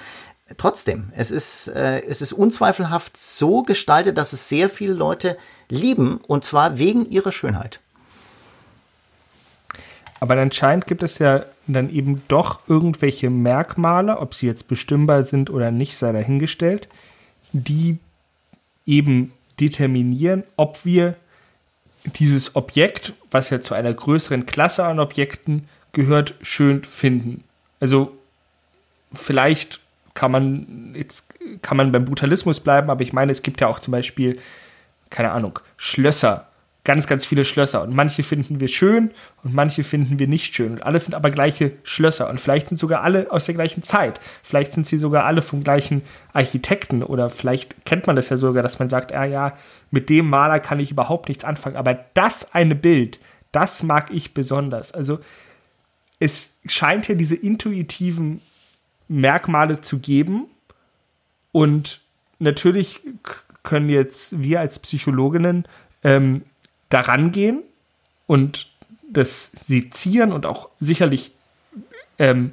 [0.57, 5.37] trotzdem, es ist, äh, es ist unzweifelhaft so gestaltet, dass es sehr viele Leute
[5.69, 7.79] lieben und zwar wegen ihrer Schönheit.
[10.19, 15.49] Aber anscheinend gibt es ja dann eben doch irgendwelche Merkmale, ob sie jetzt bestimmbar sind
[15.49, 16.89] oder nicht, sei dahingestellt,
[17.53, 17.99] die
[18.85, 21.15] eben determinieren, ob wir
[22.03, 27.43] dieses Objekt, was ja zu einer größeren Klasse an Objekten gehört, schön finden.
[27.79, 28.17] Also
[29.13, 29.79] vielleicht
[30.13, 31.25] kann man jetzt
[31.61, 34.39] kann man beim Brutalismus bleiben, aber ich meine, es gibt ja auch zum Beispiel
[35.09, 36.47] keine Ahnung Schlösser,
[36.83, 37.81] ganz ganz viele Schlösser.
[37.81, 39.11] Und manche finden wir schön
[39.43, 40.73] und manche finden wir nicht schön.
[40.73, 42.29] Und alles sind aber gleiche Schlösser.
[42.29, 45.63] Und vielleicht sind sogar alle aus der gleichen Zeit, vielleicht sind sie sogar alle vom
[45.63, 47.01] gleichen Architekten.
[47.01, 49.53] Oder vielleicht kennt man das ja sogar, dass man sagt, ja ja,
[49.89, 53.19] mit dem Maler kann ich überhaupt nichts anfangen, aber das eine Bild,
[53.51, 54.91] das mag ich besonders.
[54.91, 55.19] Also
[56.19, 58.41] es scheint ja diese intuitiven
[59.07, 60.45] Merkmale zu geben.
[61.51, 62.01] Und
[62.39, 63.01] natürlich
[63.63, 65.65] können jetzt wir als Psychologinnen
[66.03, 66.43] ähm,
[66.89, 67.63] daran gehen
[68.27, 68.69] und
[69.09, 71.31] das sezieren und auch sicherlich
[72.19, 72.51] ähm,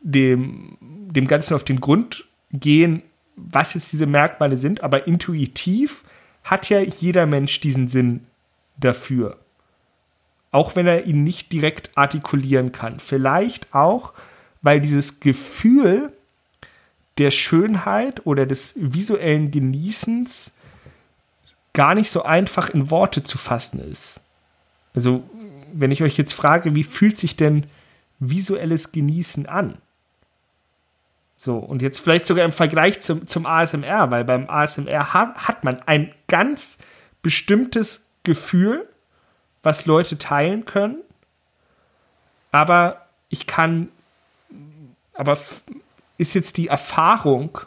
[0.00, 3.02] dem, dem Ganzen auf den Grund gehen,
[3.36, 6.04] was jetzt diese Merkmale sind, aber intuitiv
[6.44, 8.26] hat ja jeder Mensch diesen Sinn
[8.76, 9.38] dafür.
[10.52, 13.00] Auch wenn er ihn nicht direkt artikulieren kann.
[13.00, 14.12] Vielleicht auch,
[14.60, 16.12] weil dieses Gefühl
[17.18, 20.52] der Schönheit oder des visuellen Genießens
[21.72, 24.20] gar nicht so einfach in Worte zu fassen ist.
[24.94, 25.22] Also,
[25.72, 27.66] wenn ich euch jetzt frage, wie fühlt sich denn
[28.18, 29.78] visuelles Genießen an?
[31.36, 35.64] So, und jetzt vielleicht sogar im Vergleich zum, zum ASMR, weil beim ASMR ha hat
[35.64, 36.78] man ein ganz
[37.22, 38.86] bestimmtes Gefühl,
[39.62, 40.98] was Leute teilen können,
[42.50, 43.88] aber ich kann
[45.14, 45.38] aber
[46.18, 47.58] ist jetzt die Erfahrung,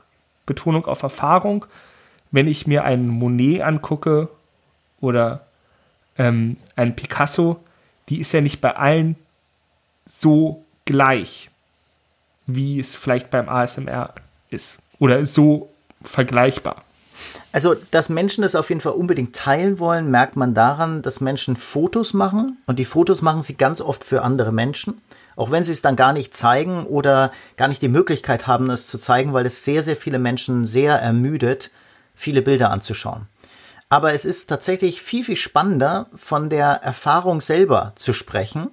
[0.46, 1.66] Betonung auf Erfahrung,
[2.32, 4.30] wenn ich mir einen Monet angucke
[5.02, 5.46] oder
[6.18, 7.64] ähm, einen Picasso,
[8.10, 9.16] die ist ja nicht bei allen
[10.06, 11.50] so gleich,
[12.46, 14.14] wie es vielleicht beim ASMR
[14.50, 14.80] ist.
[15.00, 15.70] Oder so
[16.02, 16.85] vergleichbar.
[17.52, 21.56] Also, dass Menschen das auf jeden Fall unbedingt teilen wollen, merkt man daran, dass Menschen
[21.56, 25.02] Fotos machen und die Fotos machen sie ganz oft für andere Menschen
[25.36, 28.88] auch wenn sie es dann gar nicht zeigen oder gar nicht die Möglichkeit haben, es
[28.88, 31.72] zu zeigen, weil es sehr, sehr viele Menschen sehr ermüdet,
[32.16, 33.28] viele Bilder anzuschauen.
[33.90, 38.72] Aber es ist tatsächlich viel, viel spannender, von der Erfahrung selber zu sprechen.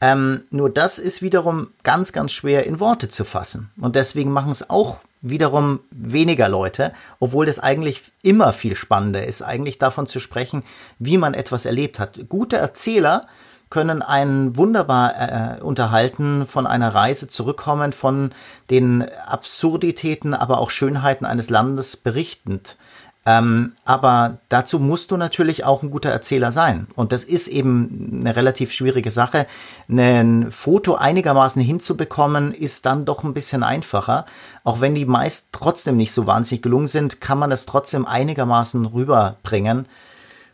[0.00, 3.70] Ähm, nur das ist wiederum ganz, ganz schwer in Worte zu fassen.
[3.80, 9.42] Und deswegen machen es auch wiederum weniger Leute, obwohl das eigentlich immer viel spannender ist,
[9.42, 10.62] eigentlich davon zu sprechen,
[10.98, 12.28] wie man etwas erlebt hat.
[12.28, 13.22] Gute Erzähler
[13.70, 15.14] können einen wunderbar
[15.58, 18.34] äh, unterhalten von einer Reise zurückkommen, von
[18.68, 22.76] den Absurditäten, aber auch Schönheiten eines Landes berichtend.
[23.24, 26.88] Ähm, aber dazu musst du natürlich auch ein guter Erzähler sein.
[26.96, 29.46] Und das ist eben eine relativ schwierige Sache.
[29.88, 34.26] Ein Foto einigermaßen hinzubekommen, ist dann doch ein bisschen einfacher.
[34.64, 38.86] Auch wenn die meist trotzdem nicht so wahnsinnig gelungen sind, kann man es trotzdem einigermaßen
[38.86, 39.86] rüberbringen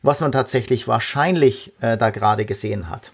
[0.02, 3.12] was man tatsächlich wahrscheinlich äh, da gerade gesehen hat.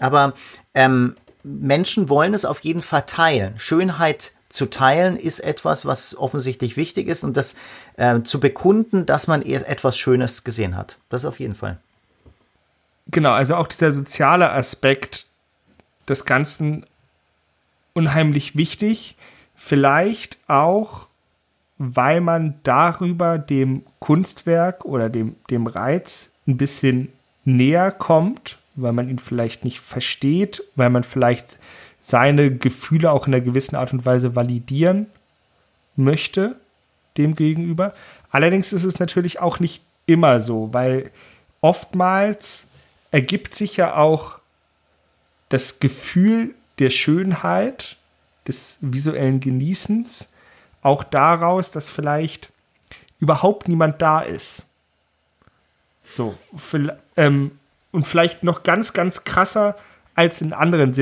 [0.00, 0.34] Aber
[0.74, 3.58] ähm, Menschen wollen es auf jeden Fall teilen.
[3.58, 7.56] Schönheit zu teilen ist etwas, was offensichtlich wichtig ist und das
[7.96, 10.98] äh, zu bekunden, dass man etwas Schönes gesehen hat.
[11.08, 11.78] Das auf jeden Fall.
[13.08, 15.26] Genau, also auch dieser soziale Aspekt
[16.08, 16.86] des Ganzen
[17.94, 19.16] unheimlich wichtig.
[19.56, 21.08] Vielleicht auch,
[21.78, 27.12] weil man darüber dem Kunstwerk oder dem, dem Reiz ein bisschen
[27.44, 31.58] näher kommt, weil man ihn vielleicht nicht versteht, weil man vielleicht
[32.04, 35.06] seine Gefühle auch in einer gewissen Art und Weise validieren
[35.96, 36.56] möchte
[37.16, 37.94] dem gegenüber.
[38.30, 41.10] Allerdings ist es natürlich auch nicht immer so, weil
[41.62, 42.66] oftmals
[43.10, 44.38] ergibt sich ja auch
[45.48, 47.96] das Gefühl der Schönheit,
[48.46, 50.28] des visuellen Genießens,
[50.82, 52.50] auch daraus, dass vielleicht
[53.18, 54.66] überhaupt niemand da ist.
[56.04, 56.36] So,
[57.16, 57.58] ähm,
[57.92, 59.76] und vielleicht noch ganz, ganz krasser
[60.14, 60.92] als in anderen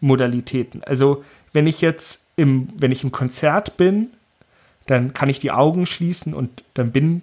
[0.00, 0.82] Sinnesmodalitäten.
[0.84, 4.08] Also, wenn ich jetzt im, wenn ich im Konzert bin,
[4.86, 7.22] dann kann ich die Augen schließen und dann bin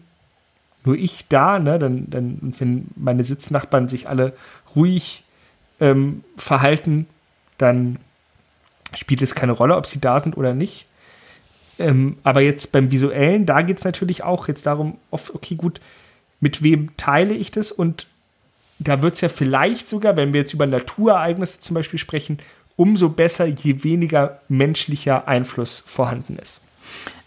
[0.86, 1.80] nur ich da, ne?
[1.80, 4.34] Dann, dann, wenn meine Sitznachbarn sich alle
[4.76, 5.24] ruhig
[5.80, 7.08] ähm, verhalten,
[7.58, 8.00] dann
[8.96, 10.88] spielt es keine Rolle, ob sie da sind oder nicht.
[11.80, 15.80] Ähm, aber jetzt beim Visuellen, da geht es natürlich auch jetzt darum, okay, gut,
[16.42, 17.72] mit wem teile ich das?
[17.72, 18.08] Und
[18.78, 22.40] da wird es ja vielleicht sogar, wenn wir jetzt über Naturereignisse zum Beispiel sprechen,
[22.76, 26.62] umso besser, je weniger menschlicher Einfluss vorhanden ist.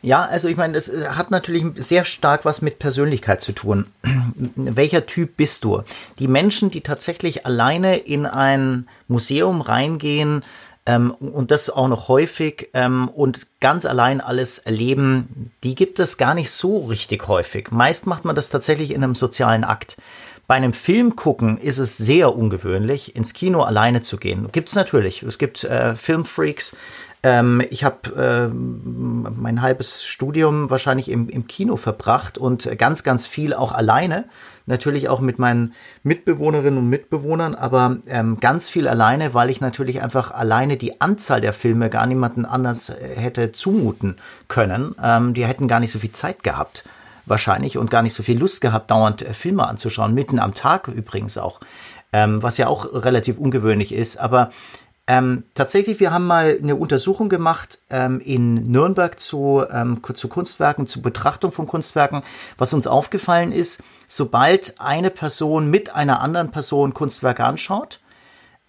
[0.03, 3.87] Ja, also ich meine, das äh, hat natürlich sehr stark was mit Persönlichkeit zu tun.
[4.55, 5.83] Welcher Typ bist du?
[6.19, 10.45] Die Menschen, die tatsächlich alleine in ein Museum reingehen
[10.87, 16.19] ähm, und das auch noch häufig ähm, und ganz allein alles erleben, die gibt es
[16.19, 17.73] gar nicht so richtig häufig.
[17.73, 19.97] Meist macht man das tatsächlich in einem sozialen Akt.
[20.47, 24.49] Bei einem Film gucken ist es sehr ungewöhnlich, ins Kino alleine zu gehen.
[24.53, 25.23] Gibt es natürlich.
[25.23, 26.77] Es gibt äh, Filmfreaks,
[27.27, 33.27] ähm, ich habe äh, mein halbes Studium wahrscheinlich im, im Kino verbracht und ganz, ganz
[33.27, 34.27] viel auch alleine.
[34.67, 40.03] Natürlich auch mit meinen Mitbewohnerinnen und Mitbewohnern, aber ähm, ganz viel alleine, weil ich natürlich
[40.03, 44.95] einfach alleine die Anzahl der Filme gar niemanden anders äh, hätte zumuten können.
[45.03, 46.85] Ähm, die hätten gar nicht so viel Zeit gehabt
[47.27, 50.89] wahrscheinlich und gar nicht so viel Lust gehabt, dauernd äh, Filme anzuschauen, mitten am Tag
[50.89, 51.61] übrigens auch,
[52.13, 54.19] ähm, was ja auch relativ ungewöhnlich ist.
[54.19, 54.51] Aber
[55.09, 60.87] ähm, tatsächlich, wir haben mal eine Untersuchung gemacht ähm, in Nürnberg zu, ähm, zu Kunstwerken,
[60.87, 62.23] zur Betrachtung von Kunstwerken.
[62.59, 68.01] Was uns aufgefallen ist, sobald eine Person mit einer anderen Person Kunstwerke anschaut,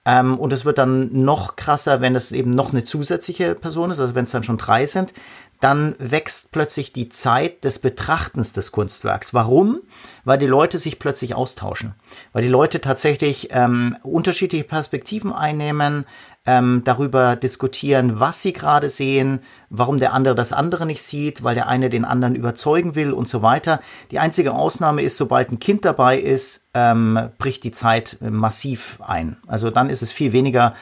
[0.08, 4.00] ähm, und es wird dann noch krasser, wenn es eben noch eine zusätzliche Person ist,
[4.00, 5.12] also wenn es dann schon drei sind,
[5.60, 9.34] dann wächst plötzlich die Zeit des Betrachtens des Kunstwerks.
[9.34, 9.82] Warum?
[10.24, 11.96] Weil die Leute sich plötzlich austauschen,
[12.34, 16.06] weil die Leute tatsächlich ähm, unterschiedliche Perspektiven einnehmen,
[16.46, 21.56] ähm, darüber diskutieren, was sie gerade sehen, warum der andere das andere nicht sieht, weil
[21.56, 23.82] der eine den anderen überzeugen will und so weiter.
[24.12, 29.38] Die einzige Ausnahme ist, sobald ein Kind dabei ist, ähm, bricht die Zeit massiv ein.
[29.46, 30.74] Also dann ist es viel weniger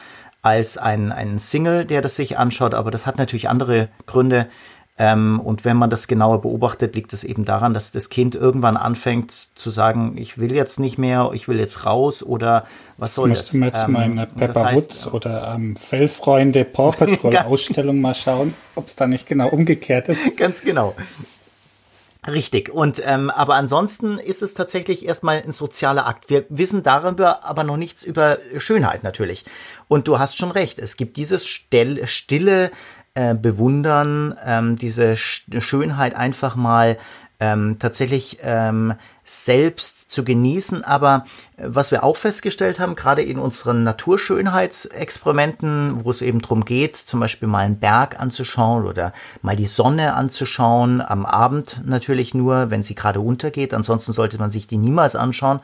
[0.45, 4.47] als ein, ein Single, der das sich anschaut, aber das hat natürlich andere Gründe.
[4.97, 8.77] Ähm, und wenn man das genauer beobachtet, liegt es eben daran, dass das Kind irgendwann
[8.77, 12.65] anfängt zu sagen, ich will jetzt nicht mehr, ich will jetzt raus oder
[12.97, 13.39] was soll das?
[13.39, 16.91] Müsste man jetzt ähm, mal in der Pepper das heißt, Woods oder am Fellfreunde Paw
[16.97, 20.37] Patrol Ausstellung mal schauen, ob es da nicht genau umgekehrt ist.
[20.37, 20.95] Ganz genau.
[22.27, 22.69] Richtig.
[22.69, 26.29] Und ähm, aber ansonsten ist es tatsächlich erstmal ein sozialer Akt.
[26.29, 29.45] Wir wissen darüber aber noch nichts über Schönheit natürlich.
[29.87, 30.79] Und du hast schon recht.
[30.79, 32.71] Es gibt dieses still, stille
[33.13, 36.97] äh, Bewundern, ähm, diese Schönheit einfach mal
[37.39, 40.85] ähm, tatsächlich ähm, selbst zu genießen.
[40.85, 41.25] Aber
[41.57, 46.95] äh, was wir auch festgestellt haben, gerade in unseren Naturschönheitsexperimenten, wo es eben darum geht,
[46.95, 49.11] zum Beispiel mal einen Berg anzuschauen oder
[49.41, 53.73] mal die Sonne anzuschauen, am Abend natürlich nur, wenn sie gerade untergeht.
[53.73, 55.59] Ansonsten sollte man sich die niemals anschauen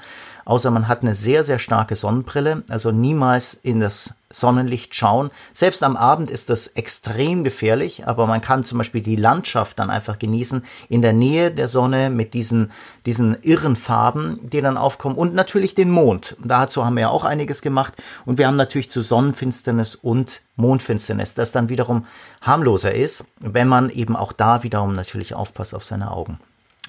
[0.45, 5.29] außer man hat eine sehr, sehr starke Sonnenbrille, also niemals in das Sonnenlicht schauen.
[5.53, 9.89] Selbst am Abend ist das extrem gefährlich, aber man kann zum Beispiel die Landschaft dann
[9.89, 12.71] einfach genießen in der Nähe der Sonne mit diesen,
[13.05, 16.35] diesen irren Farben, die dann aufkommen und natürlich den Mond.
[16.43, 17.93] Dazu haben wir ja auch einiges gemacht
[18.25, 22.05] und wir haben natürlich zu Sonnenfinsternis und Mondfinsternis, das dann wiederum
[22.41, 26.39] harmloser ist, wenn man eben auch da wiederum natürlich aufpasst auf seine Augen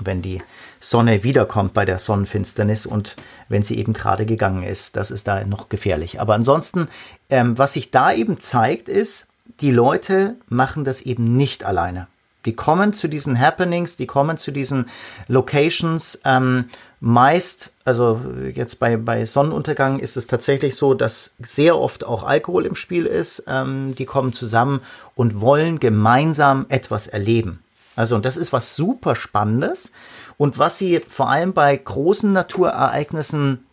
[0.06, 0.42] wenn die
[0.80, 3.16] Sonne wiederkommt bei der Sonnenfinsternis und
[3.48, 4.96] wenn sie eben gerade gegangen ist.
[4.96, 6.20] Das ist da noch gefährlich.
[6.20, 6.88] Aber ansonsten,
[7.30, 9.28] ähm, was sich da eben zeigt, ist,
[9.60, 12.08] die Leute machen das eben nicht alleine.
[12.44, 14.86] Die kommen zu diesen Happenings, die kommen zu diesen
[15.28, 16.20] Locations.
[16.24, 16.64] Ähm,
[16.98, 18.20] meist, also
[18.52, 23.06] jetzt bei, bei Sonnenuntergang ist es tatsächlich so, dass sehr oft auch Alkohol im Spiel
[23.06, 23.44] ist.
[23.46, 24.80] Ähm, die kommen zusammen
[25.14, 27.62] und wollen gemeinsam etwas erleben.
[27.96, 29.92] Also, und das ist was super Spannendes
[30.38, 33.66] und was sie vor allem bei großen Naturereignissen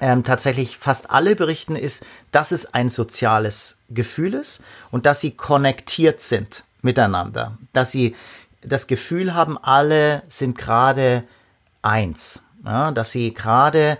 [0.00, 5.32] ähm, tatsächlich fast alle berichten, ist, dass es ein soziales Gefühl ist und dass sie
[5.32, 8.16] konnektiert sind miteinander, dass sie
[8.62, 11.24] das Gefühl haben, alle sind gerade
[11.82, 13.98] eins, ja, dass sie gerade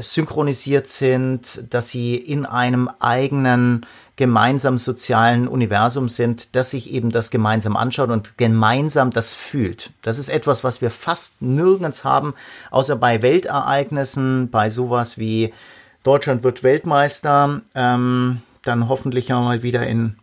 [0.00, 3.86] synchronisiert sind, dass sie in einem eigenen
[4.16, 9.92] gemeinsam sozialen Universum sind, das sich eben das gemeinsam anschaut und gemeinsam das fühlt.
[10.02, 12.34] Das ist etwas, was wir fast nirgends haben,
[12.72, 15.54] außer bei Weltereignissen, bei sowas wie
[16.02, 20.16] Deutschland wird Weltmeister, ähm, dann hoffentlich auch mal wieder in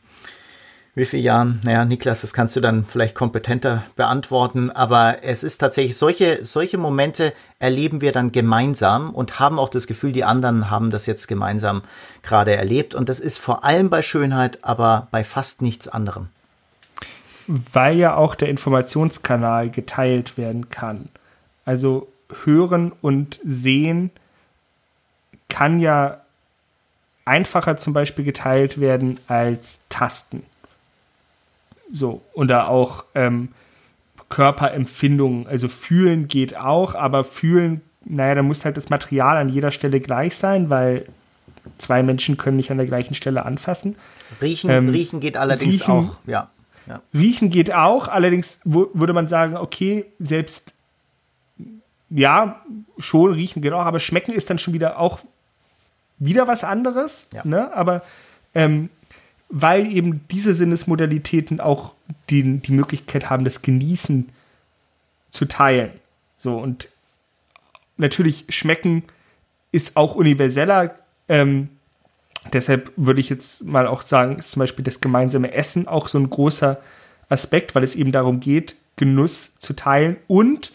[0.96, 1.60] wie viele Jahren?
[1.64, 6.78] Naja, Niklas, das kannst du dann vielleicht kompetenter beantworten, aber es ist tatsächlich, solche, solche
[6.78, 11.28] Momente erleben wir dann gemeinsam und haben auch das Gefühl, die anderen haben das jetzt
[11.28, 11.82] gemeinsam
[12.24, 12.96] gerade erlebt.
[12.96, 16.30] Und das ist vor allem bei Schönheit, aber bei fast nichts anderem.
[17.48, 21.10] Weil ja auch der Informationskanal geteilt werden kann.
[21.66, 22.08] Also
[22.46, 24.12] hören und sehen
[25.50, 26.22] kann ja
[27.26, 30.44] einfacher zum Beispiel geteilt werden als Tasten.
[31.92, 33.50] So, oder auch ähm,
[34.30, 39.72] Körperempfindungen, also fühlen geht auch, aber fühlen, naja, da muss halt das Material an jeder
[39.72, 41.06] Stelle gleich sein, weil
[41.78, 43.96] zwei Menschen können nicht an der gleichen Stelle anfassen.
[44.42, 46.50] Riechen, ähm, riechen geht allerdings riechen, auch, ja.
[46.88, 47.02] Ja.
[47.14, 50.76] Riechen geht auch, allerdings würde man sagen, okay, selbst
[52.10, 52.62] ja,
[53.00, 55.20] schon riechen geht auch, aber schmecken ist dann schon wieder auch
[56.20, 57.28] wieder was anderes.
[57.34, 57.42] Ja.
[57.44, 57.74] Ne?
[57.74, 58.04] Aber
[58.54, 58.90] ähm,
[59.50, 61.94] weil eben diese Sinnesmodalitäten auch
[62.30, 64.30] die, die Möglichkeit haben, das Genießen
[65.30, 65.92] zu teilen.
[66.38, 66.90] So, und
[67.98, 69.04] natürlich schmecken
[69.72, 70.96] ist auch universeller.
[71.28, 71.70] Ähm,
[72.54, 76.18] deshalb würde ich jetzt mal auch sagen, ist zum Beispiel das gemeinsame Essen auch so
[76.18, 76.80] ein großer
[77.30, 80.18] Aspekt, weil es eben darum geht, Genuss zu teilen.
[80.28, 80.72] Und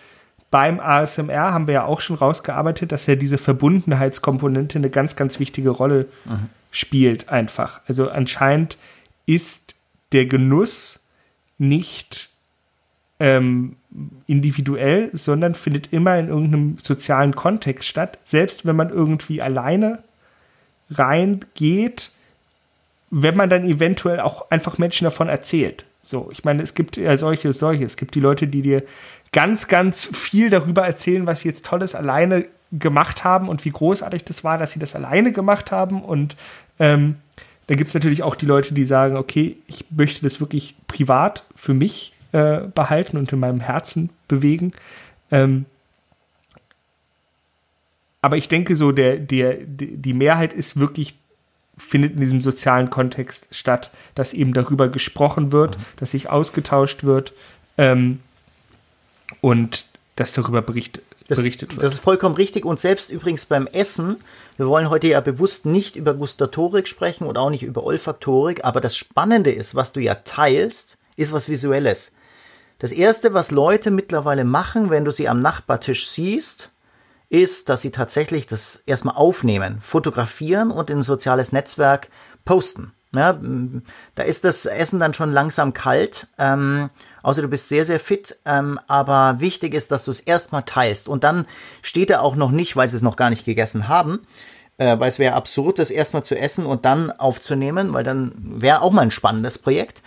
[0.51, 5.39] beim ASMR haben wir ja auch schon rausgearbeitet, dass ja diese Verbundenheitskomponente eine ganz, ganz
[5.39, 6.49] wichtige Rolle mhm.
[6.71, 7.81] Spielt, einfach.
[7.87, 8.79] Also anscheinend
[9.27, 9.75] ist
[10.13, 11.01] der Genuss
[11.59, 12.31] nicht
[13.19, 13.77] ähm,
[14.27, 18.19] individuell, sondern findet immer in irgendeinem sozialen Kontext statt.
[18.25, 20.03] Selbst wenn man irgendwie alleine
[20.91, 22.11] reingeht,
[23.11, 25.85] wenn man dann eventuell auch einfach Menschen davon erzählt.
[26.03, 27.85] So, ich meine, es gibt ja solche, solche.
[27.85, 28.85] Es gibt die Leute, die dir
[29.33, 34.25] ganz, ganz viel darüber erzählen, was sie jetzt Tolles alleine gemacht haben und wie großartig
[34.25, 36.03] das war, dass sie das alleine gemacht haben.
[36.03, 36.37] Und
[36.79, 37.17] ähm,
[37.67, 41.45] da gibt es natürlich auch die Leute, die sagen, okay, ich möchte das wirklich privat
[41.55, 44.73] für mich äh, behalten und in meinem Herzen bewegen.
[45.31, 45.67] Ähm,
[48.23, 51.15] aber ich denke so, der, der, die Mehrheit ist wirklich,
[51.79, 55.83] findet in diesem sozialen Kontext statt, dass eben darüber gesprochen wird, mhm.
[55.97, 57.33] dass sich ausgetauscht wird
[57.79, 58.21] ähm,
[59.41, 61.01] und dass darüber bericht,
[61.31, 61.83] das, berichtet wird.
[61.83, 62.65] Das ist vollkommen richtig.
[62.65, 64.17] Und selbst übrigens beim Essen,
[64.57, 68.81] wir wollen heute ja bewusst nicht über Gustatorik sprechen und auch nicht über Olfaktorik, aber
[68.81, 72.13] das Spannende ist, was du ja teilst, ist was Visuelles.
[72.79, 76.73] Das erste, was Leute mittlerweile machen, wenn du sie am Nachbartisch siehst,
[77.29, 82.11] ist, dass sie tatsächlich das erstmal aufnehmen, fotografieren und in ein soziales Netzwerk
[82.45, 82.93] posten.
[83.13, 83.41] Ja,
[84.15, 86.91] da ist das Essen dann schon langsam kalt, ähm,
[87.25, 88.39] außer du bist sehr, sehr fit.
[88.45, 91.09] Ähm, aber wichtig ist, dass du es erstmal teilst.
[91.09, 91.47] Und dann
[91.83, 94.21] steht er auch noch nicht, weil sie es noch gar nicht gegessen haben.
[94.79, 98.81] Äh, weil es wäre absurd, das erstmal zu essen und dann aufzunehmen, weil dann wäre
[98.81, 100.03] auch mal ein spannendes Projekt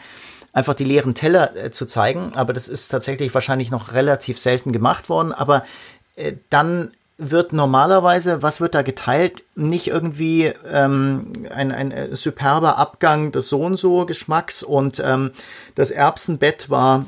[0.54, 2.34] einfach die leeren Teller äh, zu zeigen.
[2.36, 5.34] Aber das ist tatsächlich wahrscheinlich noch relativ selten gemacht worden.
[5.34, 5.66] Aber
[6.16, 9.44] äh, dann wird normalerweise, was wird da geteilt?
[9.56, 15.32] Nicht irgendwie ähm, ein, ein äh, superber Abgang des so und so Geschmacks und ähm,
[15.76, 17.06] das Erbsenbett war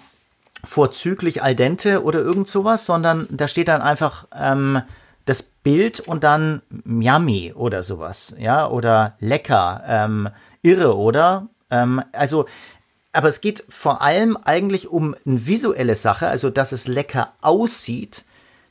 [0.63, 4.81] vorzüglich al dente oder irgend sowas, sondern da steht dann einfach ähm,
[5.25, 10.29] das Bild und dann yummy oder sowas, ja, oder lecker, ähm,
[10.61, 11.47] irre, oder?
[11.71, 12.45] Ähm, also
[13.15, 18.25] aber es geht vor allem eigentlich um eine visuelle Sache, also dass es lecker aussieht,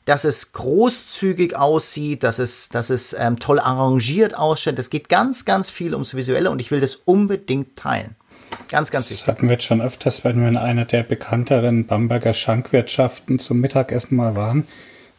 [0.05, 4.79] dass es großzügig aussieht, dass es, dass es ähm, toll arrangiert ausschaut.
[4.79, 8.17] Es geht ganz, ganz viel ums Visuelle und ich will das unbedingt teilen.
[8.69, 9.25] Ganz, ganz wichtig.
[9.25, 13.61] Das hatten wir jetzt schon öfters, wenn wir in einer der bekannteren Bamberger Schankwirtschaften zum
[13.61, 14.67] Mittagessen mal waren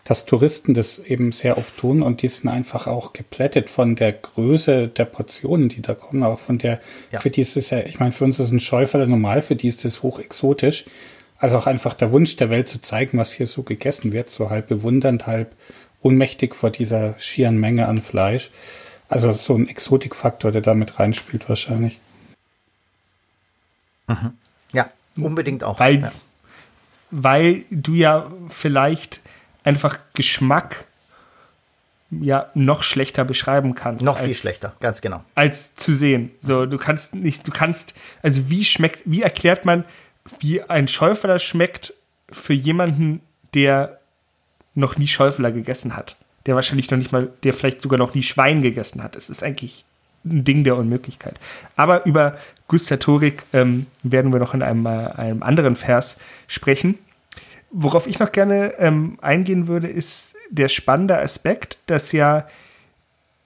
[0.05, 4.13] dass Touristen das eben sehr oft tun und die sind einfach auch geplättet von der
[4.13, 6.79] Größe der Portionen, die da kommen, auch von der,
[7.11, 7.19] ja.
[7.19, 9.67] für die ist es ja, ich meine, für uns ist ein Schäuferle normal, für die
[9.67, 10.86] ist das hoch exotisch.
[11.38, 14.49] Also auch einfach der Wunsch der Welt zu zeigen, was hier so gegessen wird, so
[14.49, 15.55] halb bewundernd, halb
[16.01, 18.51] ohnmächtig vor dieser schieren Menge an Fleisch.
[19.09, 21.99] Also so ein Exotikfaktor, der damit reinspielt wahrscheinlich.
[24.07, 24.33] Mhm.
[24.71, 25.79] Ja, unbedingt auch.
[25.79, 26.11] Weil, ja.
[27.11, 29.21] weil du ja vielleicht
[29.63, 30.86] einfach Geschmack
[32.11, 34.03] ja noch schlechter beschreiben kannst.
[34.03, 35.23] Noch viel schlechter, ganz genau.
[35.33, 36.31] Als zu sehen.
[36.39, 39.86] So, du kannst nicht, du kannst, also wie schmeckt, wie erklärt man,
[40.39, 41.93] wie ein Schäuferler schmeckt
[42.32, 43.21] für jemanden,
[43.53, 43.99] der
[44.73, 46.15] noch nie Schäuferler gegessen hat?
[46.45, 49.15] Der wahrscheinlich noch nicht mal, der vielleicht sogar noch nie Schwein gegessen hat.
[49.15, 49.86] Es ist eigentlich
[50.26, 51.39] ein Ding der Unmöglichkeit.
[51.76, 56.17] Aber über Gustatorik ähm, werden wir noch in einem, äh, einem anderen Vers
[56.47, 56.97] sprechen.
[57.71, 62.47] Worauf ich noch gerne ähm, eingehen würde, ist der spannende Aspekt, dass ja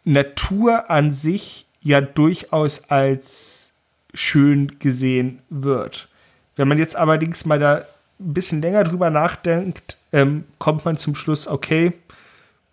[0.04, 3.74] Natur an sich ja durchaus als
[4.14, 6.09] schön gesehen wird.
[6.60, 7.86] Wenn man jetzt allerdings mal da
[8.20, 11.94] ein bisschen länger drüber nachdenkt, ähm, kommt man zum Schluss, okay,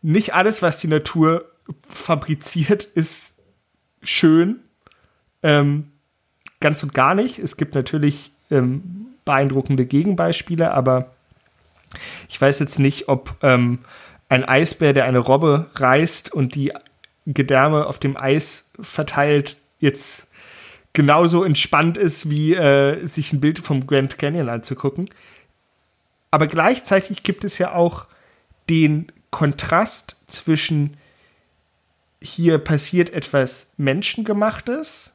[0.03, 1.45] nicht alles, was die Natur
[1.89, 3.37] fabriziert, ist
[4.03, 4.57] schön.
[5.45, 5.93] Ähm,
[6.59, 7.39] ganz und gar nicht.
[7.39, 11.13] Es gibt natürlich ähm, beeindruckende Gegenbeispiele, aber
[12.29, 13.79] ich weiß jetzt nicht, ob ähm,
[14.29, 16.73] ein Eisbär, der eine Robbe reißt und die
[17.25, 20.26] Gedärme auf dem Eis verteilt, jetzt
[20.97, 25.11] genauso entspannt ist, wie äh, sich ein Bild vom Grand Canyon anzugucken.
[26.31, 28.07] Aber gleichzeitig gibt es ja auch
[28.71, 30.97] den Kontrast zwischen
[32.23, 35.13] hier passiert etwas Menschengemachtes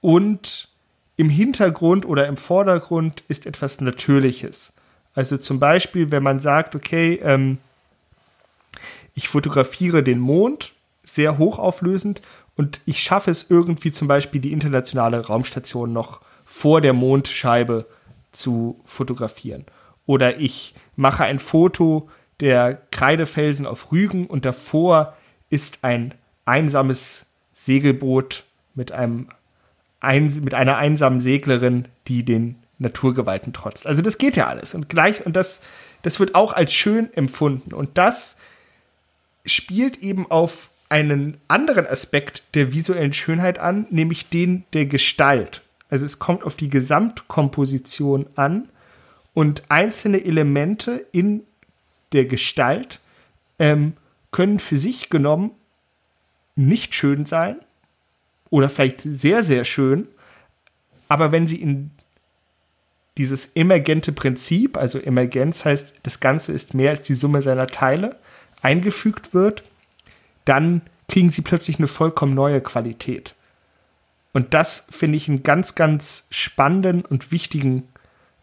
[0.00, 0.68] und
[1.16, 4.72] im Hintergrund oder im Vordergrund ist etwas Natürliches.
[5.14, 7.58] Also zum Beispiel, wenn man sagt, okay, ähm,
[9.14, 10.72] ich fotografiere den Mond
[11.04, 12.20] sehr hochauflösend
[12.56, 17.86] und ich schaffe es irgendwie zum Beispiel die internationale Raumstation noch vor der Mondscheibe
[18.30, 19.64] zu fotografieren.
[20.06, 25.16] Oder ich mache ein Foto der Kreidefelsen auf Rügen und davor
[25.48, 28.44] ist ein einsames Segelboot
[28.74, 29.28] mit einem
[30.00, 33.86] ein, mit einer einsamen Seglerin, die den Naturgewalten trotzt.
[33.86, 35.60] Also das geht ja alles und gleich und das
[36.02, 38.36] das wird auch als schön empfunden und das
[39.46, 45.62] spielt eben auf einen anderen Aspekt der visuellen Schönheit an, nämlich den der Gestalt.
[45.88, 48.68] Also es kommt auf die Gesamtkomposition an
[49.32, 51.44] und einzelne Elemente in
[52.12, 53.00] der Gestalt
[53.58, 53.94] ähm,
[54.32, 55.52] können für sich genommen
[56.56, 57.56] nicht schön sein
[58.50, 60.08] oder vielleicht sehr, sehr schön,
[61.08, 61.90] aber wenn sie in
[63.16, 68.16] dieses emergente Prinzip, also Emergenz heißt, das Ganze ist mehr als die Summe seiner Teile,
[68.60, 69.62] eingefügt wird,
[70.44, 73.34] dann kriegen sie plötzlich eine vollkommen neue Qualität.
[74.32, 77.88] Und das finde ich einen ganz, ganz spannenden und wichtigen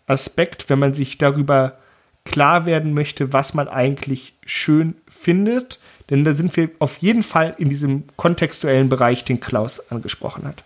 [0.05, 1.77] Aspekt, wenn man sich darüber
[2.25, 5.79] klar werden möchte, was man eigentlich schön findet.
[6.09, 10.63] Denn da sind wir auf jeden Fall in diesem kontextuellen Bereich, den Klaus angesprochen hat.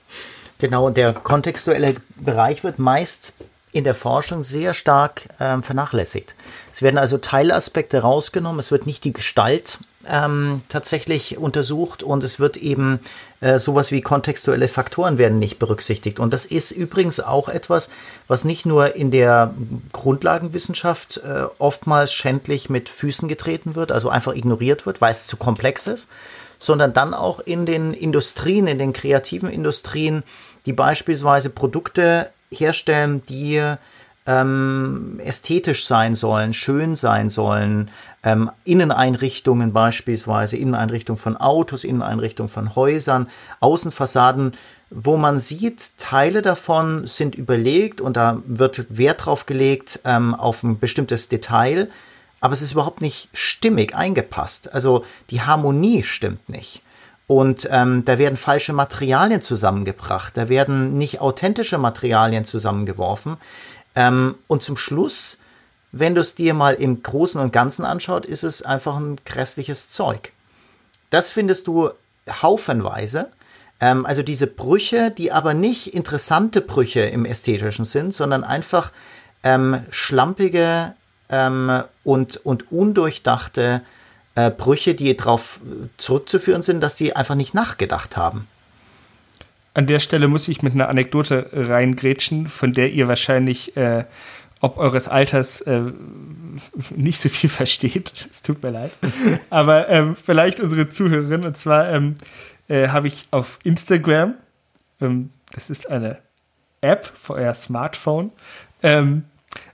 [0.59, 3.33] Genau, und der kontextuelle Bereich wird meist
[3.71, 6.35] in der Forschung sehr stark ähm, vernachlässigt.
[6.71, 12.39] Es werden also Teilaspekte rausgenommen, es wird nicht die Gestalt ähm, tatsächlich untersucht und es
[12.39, 12.99] wird eben
[13.39, 16.19] äh, sowas wie kontextuelle Faktoren werden nicht berücksichtigt.
[16.19, 17.89] Und das ist übrigens auch etwas,
[18.27, 19.53] was nicht nur in der
[19.91, 25.37] Grundlagenwissenschaft äh, oftmals schändlich mit Füßen getreten wird, also einfach ignoriert wird, weil es zu
[25.37, 26.09] komplex ist,
[26.59, 30.23] sondern dann auch in den Industrien, in den kreativen Industrien,
[30.65, 33.75] die beispielsweise Produkte herstellen, die
[34.25, 37.91] ähm, ästhetisch sein sollen, schön sein sollen,
[38.23, 43.27] ähm, Inneneinrichtungen beispielsweise, Inneneinrichtungen von Autos, Inneneinrichtungen von Häusern,
[43.59, 44.53] Außenfassaden,
[44.89, 50.63] wo man sieht, Teile davon sind überlegt und da wird Wert drauf gelegt ähm, auf
[50.63, 51.89] ein bestimmtes Detail,
[52.39, 54.73] aber es ist überhaupt nicht stimmig eingepasst.
[54.73, 56.81] Also die Harmonie stimmt nicht.
[57.25, 63.37] Und ähm, da werden falsche Materialien zusammengebracht, da werden nicht authentische Materialien zusammengeworfen.
[63.95, 65.37] Ähm, und zum Schluss,
[65.91, 69.89] wenn du es dir mal im Großen und Ganzen anschaut, ist es einfach ein grässliches
[69.89, 70.31] Zeug.
[71.09, 71.91] Das findest du
[72.41, 73.29] haufenweise.
[73.79, 78.91] Ähm, also diese Brüche, die aber nicht interessante Brüche im Ästhetischen sind, sondern einfach
[79.43, 80.93] ähm, schlampige
[81.29, 83.81] ähm, und, und undurchdachte
[84.35, 85.59] äh, Brüche, die darauf
[85.97, 88.47] zurückzuführen sind, dass sie einfach nicht nachgedacht haben.
[89.73, 94.05] An der Stelle muss ich mit einer Anekdote reingrätschen, von der ihr wahrscheinlich äh,
[94.63, 95.81] ob eures Alters äh,
[96.95, 98.29] nicht so viel versteht.
[98.31, 98.91] Es tut mir leid.
[99.49, 101.43] Aber ähm, vielleicht unsere Zuhörerin.
[101.45, 102.15] Und zwar ähm,
[102.69, 104.35] äh, habe ich auf Instagram,
[105.01, 106.17] ähm, das ist eine
[106.79, 108.31] App für euer Smartphone,
[108.83, 109.25] ähm,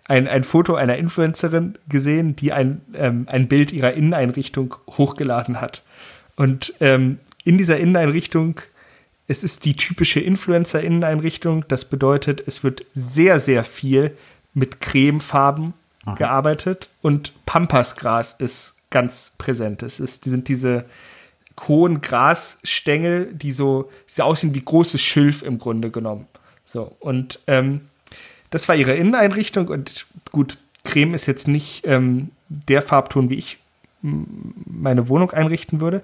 [0.06, 5.84] ein, ein Foto einer Influencerin gesehen, die ein, ähm, ein Bild ihrer Inneneinrichtung hochgeladen hat.
[6.36, 8.60] Und ähm, in dieser Inneneinrichtung,
[9.30, 11.64] es ist die typische Influencer-Inneneinrichtung.
[11.68, 14.18] Das bedeutet, es wird sehr, sehr viel
[14.56, 15.74] mit Cremefarben
[16.06, 16.16] Aha.
[16.16, 19.84] gearbeitet und Pampasgras ist ganz präsent.
[19.84, 20.86] Es ist, die sind diese
[21.68, 26.26] hohen Grasstängel, die so, die so aussehen wie großes Schilf im Grunde genommen.
[26.66, 27.82] So, und ähm,
[28.50, 33.60] das war ihre Inneneinrichtung und gut, Creme ist jetzt nicht ähm, der Farbton, wie ich
[34.02, 36.02] meine Wohnung einrichten würde.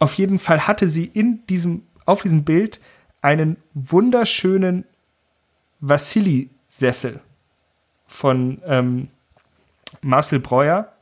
[0.00, 2.80] Auf jeden Fall hatte sie in diesem, auf diesem Bild
[3.20, 4.84] einen wunderschönen
[5.80, 7.20] Vassili-Sessel
[8.06, 9.08] von ähm,
[10.00, 10.92] Marcel Breuer,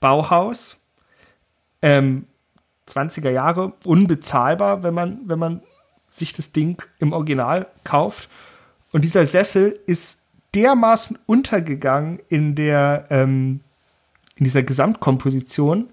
[0.00, 0.76] Bauhaus,
[1.82, 2.26] ähm,
[2.88, 5.62] 20er Jahre, unbezahlbar, wenn man, wenn man
[6.10, 8.28] sich das Ding im Original kauft.
[8.92, 10.20] Und dieser Sessel ist
[10.54, 13.60] dermaßen untergegangen in der ähm,
[14.38, 15.90] in dieser Gesamtkomposition,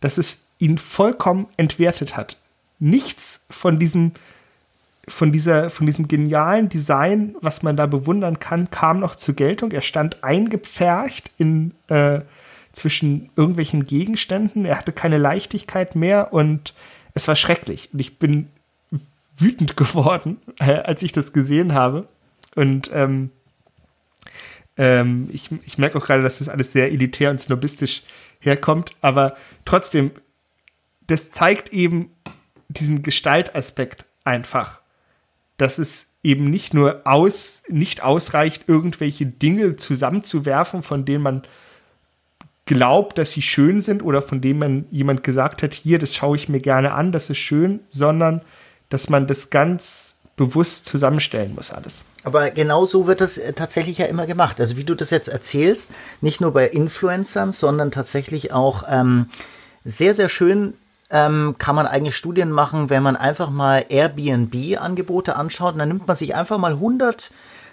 [0.00, 2.38] dass es ihn vollkommen entwertet hat.
[2.82, 4.10] Nichts von diesem
[5.06, 9.70] von dieser von diesem genialen Design, was man da bewundern kann, kam noch zur Geltung.
[9.70, 12.22] Er stand eingepfercht in äh,
[12.72, 14.64] zwischen irgendwelchen Gegenständen.
[14.64, 16.74] Er hatte keine Leichtigkeit mehr und
[17.14, 17.90] es war schrecklich.
[17.92, 18.48] Und ich bin
[19.36, 22.08] wütend geworden, äh, als ich das gesehen habe.
[22.56, 23.30] Und ähm,
[24.76, 28.02] ähm, ich, ich merke auch gerade, dass das alles sehr elitär und snobistisch
[28.40, 30.10] herkommt, aber trotzdem,
[31.06, 32.10] das zeigt eben
[32.72, 34.80] diesen Gestaltaspekt einfach.
[35.58, 41.42] dass es eben nicht nur aus, nicht ausreicht, irgendwelche Dinge zusammenzuwerfen, von denen man
[42.66, 46.36] glaubt, dass sie schön sind oder von denen man jemand gesagt hat, hier, das schaue
[46.36, 48.42] ich mir gerne an, das ist schön, sondern
[48.88, 52.04] dass man das ganz bewusst zusammenstellen muss alles.
[52.24, 54.60] Aber genau so wird das äh, tatsächlich ja immer gemacht.
[54.60, 59.26] Also wie du das jetzt erzählst, nicht nur bei Influencern, sondern tatsächlich auch ähm,
[59.84, 60.74] sehr, sehr schön
[61.12, 65.74] ähm, kann man eigentlich Studien machen, wenn man einfach mal Airbnb-Angebote anschaut.
[65.74, 67.30] Und dann nimmt man sich einfach mal 100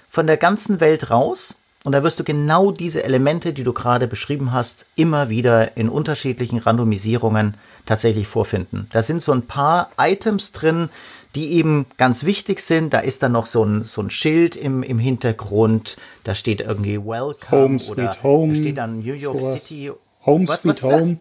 [0.10, 1.56] von der ganzen Welt raus.
[1.86, 5.88] Und da wirst du genau diese Elemente, die du gerade beschrieben hast, immer wieder in
[5.88, 8.88] unterschiedlichen Randomisierungen tatsächlich vorfinden.
[8.92, 10.90] Da sind so ein paar Items drin,
[11.36, 12.94] die eben ganz wichtig sind.
[12.94, 15.96] Da ist dann noch so ein, so ein Schild im, im Hintergrund.
[16.26, 19.62] Da steht irgendwie Welcome Home, oder Home, da steht dann New York sowas.
[19.62, 19.92] City.
[20.26, 21.18] Home was, Sweet was Home.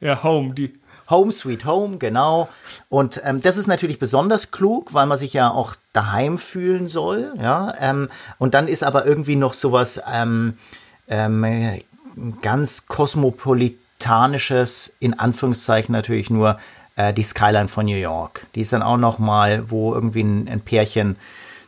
[0.00, 0.72] Ja, Home, die.
[1.12, 2.48] Home Sweet Home, genau.
[2.88, 7.34] Und ähm, das ist natürlich besonders klug, weil man sich ja auch daheim fühlen soll.
[7.40, 8.08] Ja, ähm,
[8.38, 10.58] und dann ist aber irgendwie noch sowas ähm,
[11.06, 11.80] ähm,
[12.42, 16.58] ganz kosmopolitanisches, in Anführungszeichen natürlich nur
[16.96, 18.46] äh, die Skyline von New York.
[18.54, 21.16] Die ist dann auch noch mal, wo irgendwie ein, ein Pärchen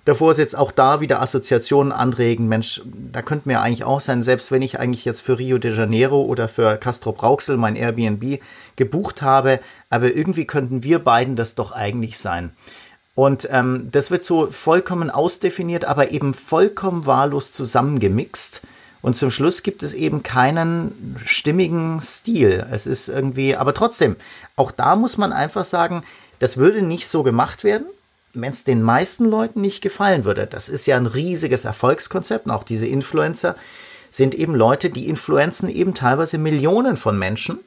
[0.05, 2.49] davor sitzt, auch da wieder Assoziationen anregen.
[2.49, 2.83] Mensch,
[3.13, 6.23] da könnte mir eigentlich auch sein, selbst wenn ich eigentlich jetzt für Rio de Janeiro
[6.23, 8.41] oder für Castro Brauxel mein Airbnb
[8.77, 12.53] gebucht habe, aber irgendwie könnten wir beiden das doch eigentlich sein.
[13.15, 18.63] Und ähm, das wird so vollkommen ausdefiniert, aber eben vollkommen wahllos zusammengemixt.
[19.03, 22.67] Und zum Schluss gibt es eben keinen stimmigen Stil.
[22.71, 24.17] Es ist irgendwie, aber trotzdem,
[24.57, 26.03] auch da muss man einfach sagen,
[26.39, 27.87] das würde nicht so gemacht werden,
[28.35, 30.47] wenn es den meisten Leuten nicht gefallen würde.
[30.47, 32.47] Das ist ja ein riesiges Erfolgskonzept.
[32.47, 33.57] Und auch diese Influencer
[34.11, 37.61] sind eben Leute, die influenzen eben teilweise Millionen von Menschen.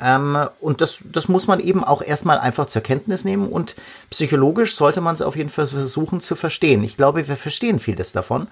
[0.00, 3.76] Ähm, und das, das muss man eben auch erstmal einfach zur Kenntnis nehmen und
[4.08, 6.82] psychologisch sollte man es auf jeden Fall versuchen zu verstehen.
[6.84, 8.48] Ich glaube, wir verstehen vieles davon,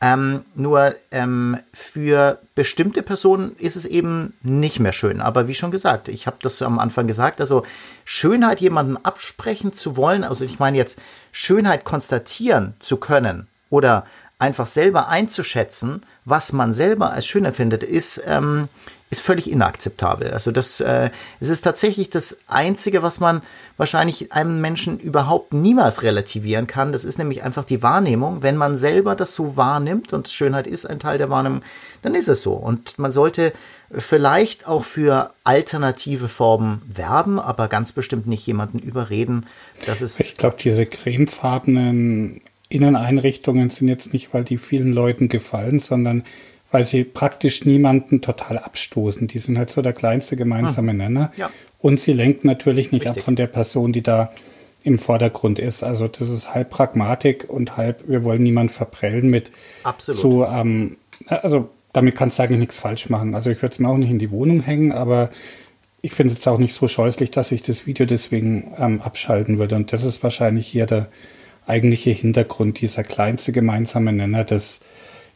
[0.00, 5.20] ähm, nur ähm, für bestimmte Personen ist es eben nicht mehr schön.
[5.20, 7.64] Aber wie schon gesagt, ich habe das am Anfang gesagt, also
[8.04, 10.98] Schönheit jemandem absprechen zu wollen, also ich meine jetzt
[11.32, 14.06] Schönheit konstatieren zu können oder
[14.38, 18.68] einfach selber einzuschätzen, was man selber als schön empfindet, ist, ähm,
[19.10, 20.30] ist völlig inakzeptabel.
[20.30, 23.42] Also das äh, es ist tatsächlich das Einzige, was man
[23.76, 26.92] wahrscheinlich einem Menschen überhaupt niemals relativieren kann.
[26.92, 28.42] Das ist nämlich einfach die Wahrnehmung.
[28.42, 31.62] Wenn man selber das so wahrnimmt und Schönheit ist ein Teil der Wahrnehmung,
[32.02, 32.52] dann ist es so.
[32.52, 33.52] Und man sollte
[33.92, 39.46] vielleicht auch für alternative Formen werben, aber ganz bestimmt nicht jemanden überreden,
[39.86, 40.20] dass es.
[40.20, 46.22] Ich glaube, diese cremefarbenen Inneneinrichtungen sind jetzt nicht, weil die vielen Leuten gefallen, sondern
[46.70, 49.26] weil sie praktisch niemanden total abstoßen.
[49.26, 50.98] Die sind halt so der kleinste gemeinsame hm.
[50.98, 51.32] Nenner.
[51.36, 51.50] Ja.
[51.78, 53.22] Und sie lenken natürlich nicht Richtig.
[53.22, 54.32] ab von der Person, die da
[54.82, 55.82] im Vordergrund ist.
[55.82, 59.50] Also das ist halb Pragmatik und halb, wir wollen niemanden verprellen mit
[59.82, 60.20] Absolut.
[60.20, 60.96] so, ähm,
[61.26, 63.34] also damit kannst du eigentlich nichts falsch machen.
[63.34, 65.30] Also ich würde es mir auch nicht in die Wohnung hängen, aber
[66.02, 69.58] ich finde es jetzt auch nicht so scheußlich, dass ich das Video deswegen ähm, abschalten
[69.58, 69.76] würde.
[69.76, 71.08] Und das ist wahrscheinlich hier der
[71.66, 74.80] eigentliche Hintergrund, dieser kleinste gemeinsame Nenner des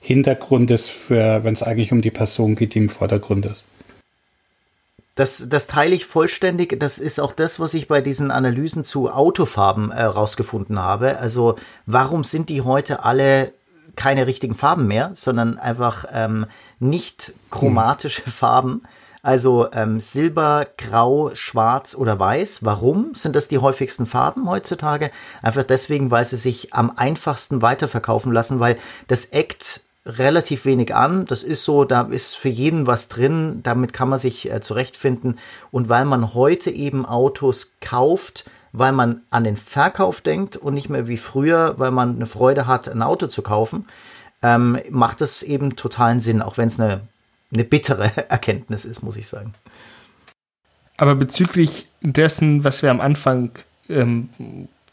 [0.04, 3.64] Hintergrundes für, wenn es eigentlich um die Person geht, die im Vordergrund ist.
[5.14, 6.78] Das, das teile ich vollständig.
[6.78, 11.18] Das ist auch das, was ich bei diesen Analysen zu Autofarben äh, rausgefunden habe.
[11.18, 13.52] Also warum sind die heute alle
[13.96, 16.44] keine richtigen Farben mehr, sondern einfach ähm,
[16.80, 18.32] nicht chromatische hm.
[18.32, 18.82] Farben?
[19.22, 22.62] Also ähm, Silber, Grau, Schwarz oder Weiß.
[22.62, 25.10] Warum sind das die häufigsten Farben heutzutage?
[25.40, 28.76] Einfach deswegen, weil sie sich am einfachsten weiterverkaufen lassen, weil
[29.08, 31.24] das eckt relativ wenig an.
[31.24, 35.38] Das ist so, da ist für jeden was drin, damit kann man sich äh, zurechtfinden.
[35.70, 40.88] Und weil man heute eben Autos kauft, weil man an den Verkauf denkt und nicht
[40.88, 43.86] mehr wie früher, weil man eine Freude hat, ein Auto zu kaufen,
[44.42, 47.00] ähm, macht es eben totalen Sinn, auch wenn es eine,
[47.52, 49.54] eine bittere Erkenntnis ist, muss ich sagen.
[50.96, 53.50] Aber bezüglich dessen, was wir am Anfang
[53.88, 54.28] ähm,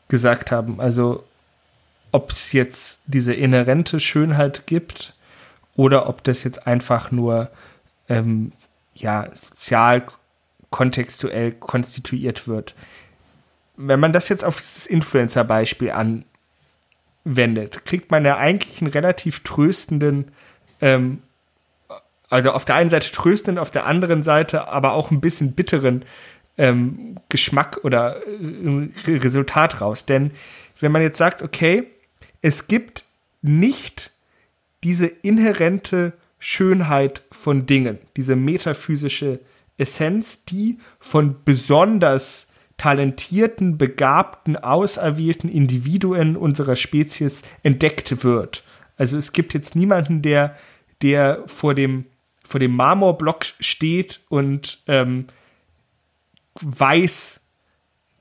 [0.07, 1.23] gesagt haben, also
[2.11, 5.15] ob es jetzt diese inhärente Schönheit gibt
[5.75, 7.49] oder ob das jetzt einfach nur
[8.09, 8.51] ähm,
[8.93, 10.03] ja, sozial
[10.69, 12.75] kontextuell konstituiert wird.
[13.77, 20.31] Wenn man das jetzt auf das Influencer-Beispiel anwendet, kriegt man ja eigentlich einen relativ tröstenden,
[20.81, 21.21] ähm,
[22.29, 26.05] also auf der einen Seite tröstenden, auf der anderen Seite aber auch ein bisschen bitteren
[26.57, 30.05] ähm, Geschmack oder äh, Resultat raus.
[30.05, 30.31] Denn
[30.79, 31.87] wenn man jetzt sagt, okay,
[32.41, 33.05] es gibt
[33.41, 34.11] nicht
[34.83, 39.39] diese inhärente Schönheit von Dingen, diese metaphysische
[39.77, 48.63] Essenz, die von besonders talentierten, begabten, auserwählten Individuen unserer Spezies entdeckt wird.
[48.97, 50.57] Also es gibt jetzt niemanden, der,
[51.03, 52.05] der vor dem,
[52.43, 55.27] vor dem Marmorblock steht und ähm,
[56.59, 57.41] weiß,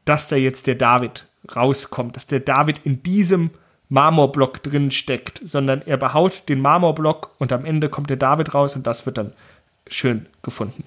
[0.05, 3.51] dass da jetzt der David rauskommt, dass der David in diesem
[3.91, 8.77] Marmorblock drin steckt, sondern er behaut den Marmorblock und am Ende kommt der David raus
[8.77, 9.33] und das wird dann
[9.89, 10.85] schön gefunden.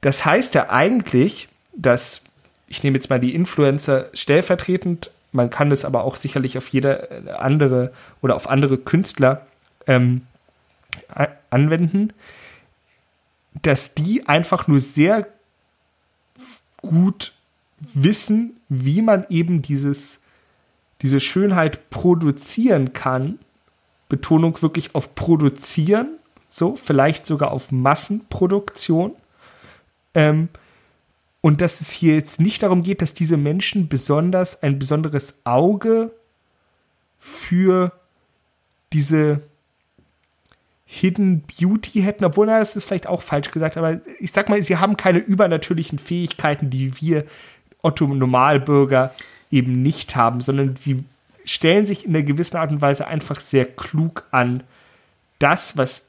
[0.00, 2.22] Das heißt ja eigentlich, dass,
[2.68, 7.38] ich nehme jetzt mal die Influencer stellvertretend, man kann das aber auch sicherlich auf jede
[7.38, 9.46] andere oder auf andere Künstler
[9.86, 10.22] ähm,
[11.50, 12.12] anwenden,
[13.62, 15.26] dass die einfach nur sehr
[16.76, 17.32] gut
[17.80, 20.19] wissen, wie man eben dieses,
[21.02, 23.38] diese Schönheit produzieren kann.
[24.08, 29.12] Betonung wirklich auf produzieren, so, vielleicht sogar auf Massenproduktion.
[30.14, 30.48] Ähm,
[31.40, 36.10] und dass es hier jetzt nicht darum geht, dass diese Menschen besonders ein besonderes Auge
[37.18, 37.92] für
[38.92, 39.40] diese
[40.84, 44.60] Hidden Beauty hätten, obwohl, na, das ist vielleicht auch falsch gesagt, aber ich sag mal,
[44.62, 47.24] sie haben keine übernatürlichen Fähigkeiten, die wir
[47.80, 49.14] Otto Normalbürger
[49.50, 51.04] eben nicht haben, sondern sie
[51.44, 54.62] stellen sich in einer gewissen Art und Weise einfach sehr klug an,
[55.38, 56.06] das, was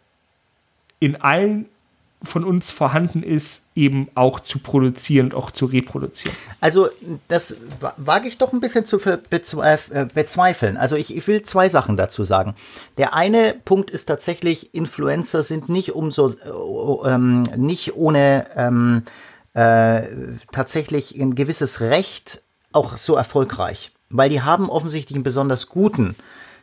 [0.99, 1.65] in allen
[2.23, 6.37] von uns vorhanden ist, eben auch zu produzieren und auch zu reproduzieren.
[6.59, 6.89] Also
[7.27, 7.55] das
[7.97, 10.77] wage ich doch ein bisschen zu äh, bezweifeln.
[10.77, 12.53] Also ich, ich, will zwei Sachen dazu sagen.
[12.99, 19.01] Der eine Punkt ist tatsächlich, Influencer sind nicht umso äh, ähm, nicht ohne ähm,
[19.55, 20.03] äh,
[20.51, 22.43] tatsächlich ein gewisses Recht
[22.73, 26.15] auch so erfolgreich, weil die haben offensichtlich einen besonders guten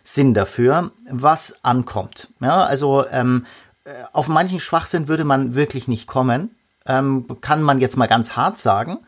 [0.02, 2.28] Sinn dafür, was ankommt.
[2.40, 3.44] Ja, also ähm,
[4.12, 6.54] auf manchen Schwachsinn würde man wirklich nicht kommen.
[6.86, 8.98] Ähm, kann man jetzt mal ganz hart sagen.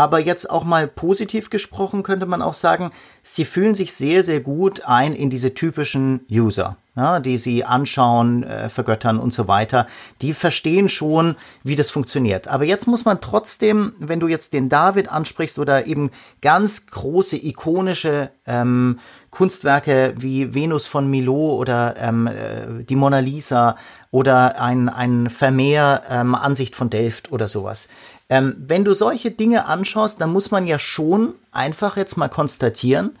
[0.00, 2.90] Aber jetzt auch mal positiv gesprochen könnte man auch sagen,
[3.22, 8.42] sie fühlen sich sehr, sehr gut ein in diese typischen User, ja, die sie anschauen,
[8.42, 9.86] äh, vergöttern und so weiter.
[10.22, 12.48] Die verstehen schon, wie das funktioniert.
[12.48, 17.36] Aber jetzt muss man trotzdem, wenn du jetzt den David ansprichst oder eben ganz große,
[17.36, 23.76] ikonische ähm, Kunstwerke wie Venus von Milo oder ähm, äh, die Mona Lisa
[24.10, 27.88] oder ein, ein Vermeer ähm, Ansicht von Delft oder sowas.
[28.30, 33.18] Ähm, wenn du solche Dinge anschaust, dann muss man ja schon einfach jetzt mal konstatieren,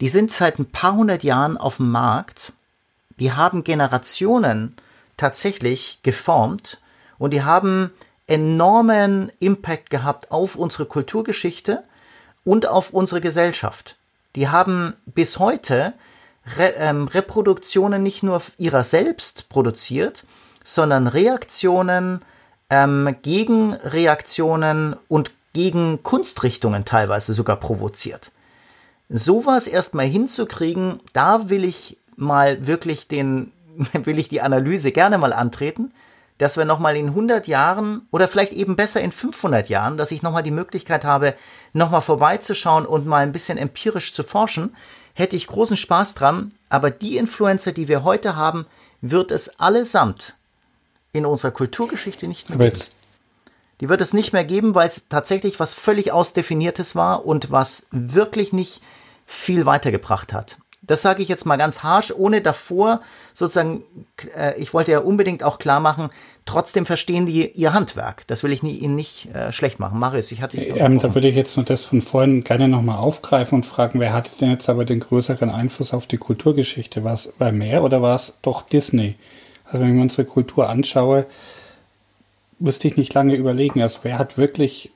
[0.00, 2.52] die sind seit ein paar hundert Jahren auf dem Markt,
[3.20, 4.74] die haben Generationen
[5.16, 6.80] tatsächlich geformt
[7.18, 7.92] und die haben
[8.26, 11.84] enormen Impact gehabt auf unsere Kulturgeschichte
[12.44, 13.94] und auf unsere Gesellschaft.
[14.34, 15.92] Die haben bis heute
[16.58, 20.24] Re ähm, Reproduktionen nicht nur ihrer selbst produziert,
[20.64, 22.24] sondern Reaktionen,
[22.72, 28.32] ähm, Gegenreaktionen und gegen Kunstrichtungen teilweise sogar provoziert.
[29.10, 33.52] Sowas erstmal hinzukriegen, da will ich mal wirklich den,
[33.92, 35.92] will ich die Analyse gerne mal antreten,
[36.38, 40.22] dass wir nochmal in 100 Jahren oder vielleicht eben besser in 500 Jahren, dass ich
[40.22, 41.34] nochmal die Möglichkeit habe,
[41.74, 44.74] nochmal vorbeizuschauen und mal ein bisschen empirisch zu forschen,
[45.12, 46.54] hätte ich großen Spaß dran.
[46.70, 48.64] Aber die Influencer, die wir heute haben,
[49.02, 50.36] wird es allesamt
[51.12, 52.76] in unserer Kulturgeschichte nicht mehr Aber geben.
[52.76, 52.96] Jetzt
[53.82, 57.86] die wird es nicht mehr geben, weil es tatsächlich was völlig ausdefiniertes war und was
[57.90, 58.80] wirklich nicht
[59.26, 60.58] viel weitergebracht hat.
[60.82, 63.00] Das sage ich jetzt mal ganz harsh, ohne davor
[63.34, 63.84] sozusagen,
[64.36, 66.10] äh, ich wollte ja unbedingt auch klar machen,
[66.44, 68.24] trotzdem verstehen die ihr Handwerk.
[68.28, 69.98] Das will ich nie, ihnen nicht äh, schlecht machen.
[69.98, 72.98] Marius, ich hatte dich ähm, Da würde ich jetzt nur das von vorhin gerne nochmal
[72.98, 77.02] aufgreifen und fragen, wer hatte denn jetzt aber den größeren Einfluss auf die Kulturgeschichte?
[77.02, 79.16] War es bei mehr oder war es doch Disney?
[79.72, 81.26] Also wenn ich mir unsere Kultur anschaue,
[82.58, 83.80] musste ich nicht lange überlegen.
[83.80, 84.90] Also wer hat wirklich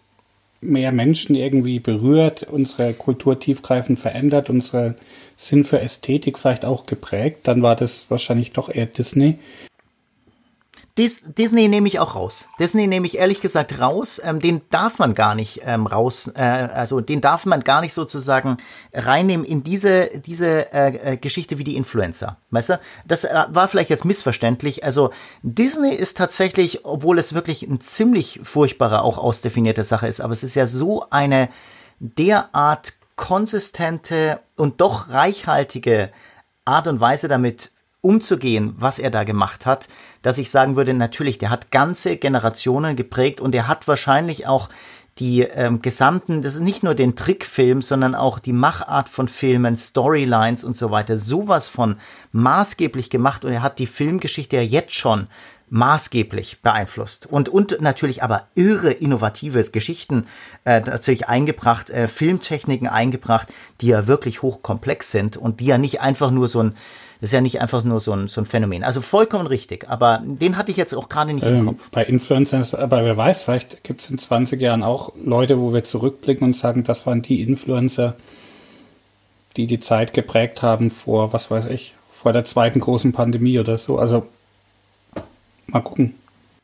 [0.61, 4.97] mehr Menschen irgendwie berührt, unsere Kultur tiefgreifend verändert, unsere
[5.37, 9.39] Sinn für Ästhetik vielleicht auch geprägt, dann war das wahrscheinlich doch eher Disney.
[10.99, 12.49] Dis Disney nehme ich auch raus.
[12.59, 14.19] Disney nehme ich ehrlich gesagt raus.
[14.25, 17.93] Ähm, den darf man gar nicht ähm, raus, äh, also den darf man gar nicht
[17.93, 18.57] sozusagen
[18.95, 22.39] reinnehmen in diese, diese äh, äh, Geschichte wie die Influencer.
[22.51, 22.81] Weißt du?
[23.07, 24.85] Das äh, war vielleicht jetzt missverständlich.
[24.85, 25.11] Also
[25.43, 30.45] Disney ist tatsächlich, obwohl es wirklich ein ziemlich furchtbarer, auch ausdefinierte Sache ist, aber es
[30.45, 31.51] ist ja so eine
[31.99, 36.11] derart konsistente und doch reichhaltige
[36.65, 37.71] Art und Weise damit
[38.07, 39.89] umzugehen, was er da gemacht hat,
[40.23, 44.69] dass ich sagen würde, natürlich, der hat ganze Generationen geprägt und er hat wahrscheinlich auch
[45.19, 49.77] die ähm, gesamten, das ist nicht nur den Trickfilm, sondern auch die Machart von Filmen,
[49.77, 51.97] Storylines und so weiter, sowas von
[52.33, 55.27] maßgeblich gemacht und er hat die Filmgeschichte ja jetzt schon
[55.69, 57.27] maßgeblich beeinflusst.
[57.27, 60.27] Und und natürlich aber irre innovative Geschichten
[60.65, 66.01] äh, natürlich eingebracht, äh, Filmtechniken eingebracht, die ja wirklich hochkomplex sind und die ja nicht
[66.01, 66.77] einfach nur so ein
[67.21, 68.85] das ist ja nicht einfach nur so ein, so ein Phänomen.
[68.85, 71.91] Also vollkommen richtig, aber den hatte ich jetzt auch gerade nicht ähm, im Kopf.
[71.91, 75.85] Bei Influencern, aber wer weiß, vielleicht gibt es in 20 Jahren auch Leute, wo wir
[75.85, 78.17] zurückblicken und sagen, das waren die Influencer,
[79.57, 83.79] die die Zeit geprägt haben vor, was weiß ich, vor der zweiten großen Pandemie oder
[83.79, 83.99] so.
[83.99, 84.27] Also
[85.67, 86.15] mal gucken.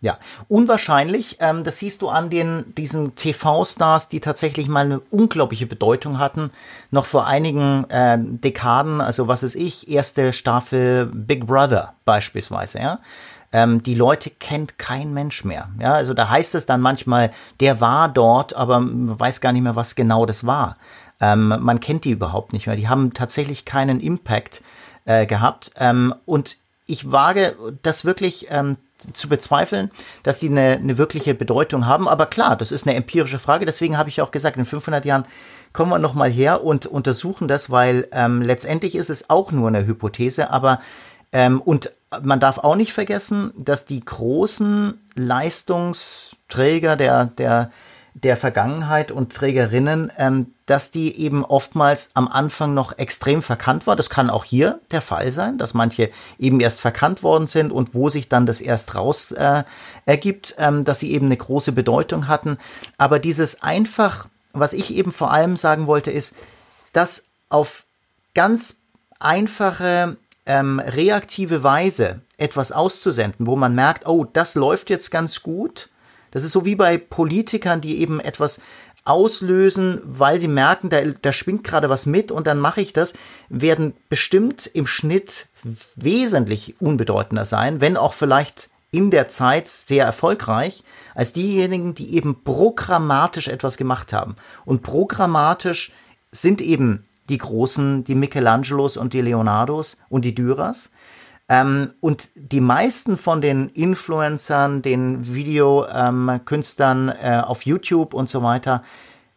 [0.03, 1.37] Ja, unwahrscheinlich.
[1.39, 6.51] Ähm, das siehst du an den diesen TV-Stars, die tatsächlich mal eine unglaubliche Bedeutung hatten.
[6.91, 12.99] Noch vor einigen äh, Dekaden, also was ist ich, erste Staffel Big Brother beispielsweise, ja.
[13.53, 15.69] Ähm, die Leute kennt kein Mensch mehr.
[15.79, 17.31] Ja, also da heißt es dann manchmal,
[17.61, 20.77] der war dort, aber man weiß gar nicht mehr, was genau das war.
[21.21, 22.75] Ähm, man kennt die überhaupt nicht mehr.
[22.75, 24.63] Die haben tatsächlich keinen Impact
[25.05, 25.71] äh, gehabt.
[25.77, 28.77] Ähm, und ich wage das wirklich ähm,
[29.13, 29.91] zu bezweifeln,
[30.23, 32.09] dass die eine, eine wirkliche Bedeutung haben.
[32.09, 33.67] Aber klar, das ist eine empirische Frage.
[33.67, 35.25] Deswegen habe ich auch gesagt, in 500 Jahren
[35.73, 39.69] kommen wir noch mal her und untersuchen das, weil ähm, letztendlich ist es auch nur
[39.69, 40.51] eine Hypothese.
[40.51, 40.81] Aber
[41.33, 41.91] ähm, und
[42.23, 47.71] man darf auch nicht vergessen, dass die großen Leistungsträger der der
[48.15, 53.97] der Vergangenheit und Trägerinnen, ähm, dass die eben oftmals am Anfang noch extrem verkannt war.
[53.97, 57.95] Das kann auch hier der Fall sein, dass manche eben erst verkannt worden sind und
[57.95, 59.65] wo sich dann das erst raus äh,
[60.05, 62.59] ergibt, ähm, dass sie eben eine große Bedeutung hatten.
[62.99, 66.37] Aber dieses einfach, was ich eben vor allem sagen wollte, ist,
[66.93, 67.85] dass auf
[68.35, 68.77] ganz
[69.21, 75.89] einfache ähm, reaktive Weise etwas auszusenden, wo man merkt, oh, das läuft jetzt ganz gut
[76.33, 78.61] das ist so wie bei Politikern, die eben etwas
[79.05, 83.15] auslösen, weil sie merken, da, da schwingt gerade was mit und dann mache ich das,
[83.49, 85.49] werden bestimmt im Schnitt
[85.97, 92.45] wesentlich unbedeutender sein, wenn auch vielleicht in der Zeit sehr erfolgreich, als diejenigen, die eben
[92.45, 94.37] programmatisch etwas gemacht haben.
[94.65, 95.93] Und programmatisch
[96.31, 100.91] sind eben die großen, die Michelangelos und die Leonardos und die Dürers.
[101.49, 108.43] Ähm, und die meisten von den Influencern, den Videokünstlern ähm, äh, auf YouTube und so
[108.43, 108.83] weiter,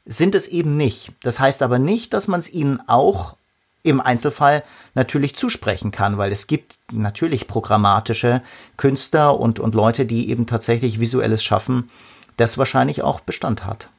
[0.06, 1.12] sind es eben nicht.
[1.24, 3.36] Das heißt aber nicht, dass man es ihnen auch
[3.84, 4.64] im Einzelfall
[4.96, 8.42] natürlich zusprechen kann, weil es gibt natürlich programmatische
[8.78, 11.90] Künstler und, und Leute, die eben tatsächlich visuelles schaffen,
[12.38, 13.90] das wahrscheinlich auch Bestand hat.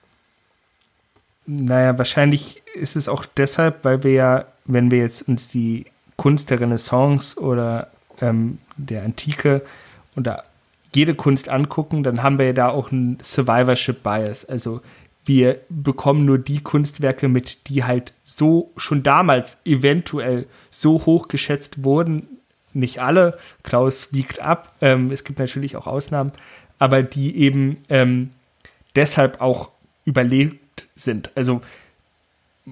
[1.47, 5.87] Naja, wahrscheinlich ist es auch deshalb, weil wir ja, wenn wir jetzt uns die
[6.17, 7.91] Kunst der Renaissance oder
[8.21, 9.63] ähm, der Antike
[10.15, 10.43] und da
[10.95, 14.45] jede Kunst angucken, dann haben wir ja da auch einen Survivorship Bias.
[14.45, 14.81] Also
[15.27, 21.85] wir bekommen nur die Kunstwerke mit, die halt so schon damals eventuell so hoch geschätzt
[21.85, 22.27] wurden.
[22.73, 26.33] Nicht alle, Klaus wiegt ab, ähm, es gibt natürlich auch Ausnahmen,
[26.79, 28.31] aber die eben ähm,
[28.95, 29.71] deshalb auch
[30.05, 31.31] überlebt sind.
[31.35, 31.61] Also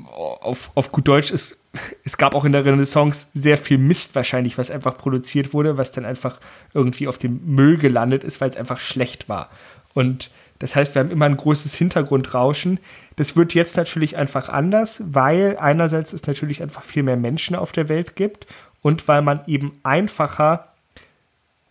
[0.03, 1.59] auf, auf gut Deutsch ist,
[2.05, 5.93] es gab auch in der Renaissance sehr viel Mist wahrscheinlich, was einfach produziert wurde, was
[5.93, 6.41] dann einfach
[6.73, 9.51] irgendwie auf dem Müll gelandet ist, weil es einfach schlecht war.
[9.93, 12.79] Und das heißt, wir haben immer ein großes Hintergrundrauschen.
[13.17, 17.73] Das wird jetzt natürlich einfach anders, weil einerseits es natürlich einfach viel mehr Menschen auf
[17.73, 18.47] der Welt gibt
[18.83, 20.69] und weil man eben einfacher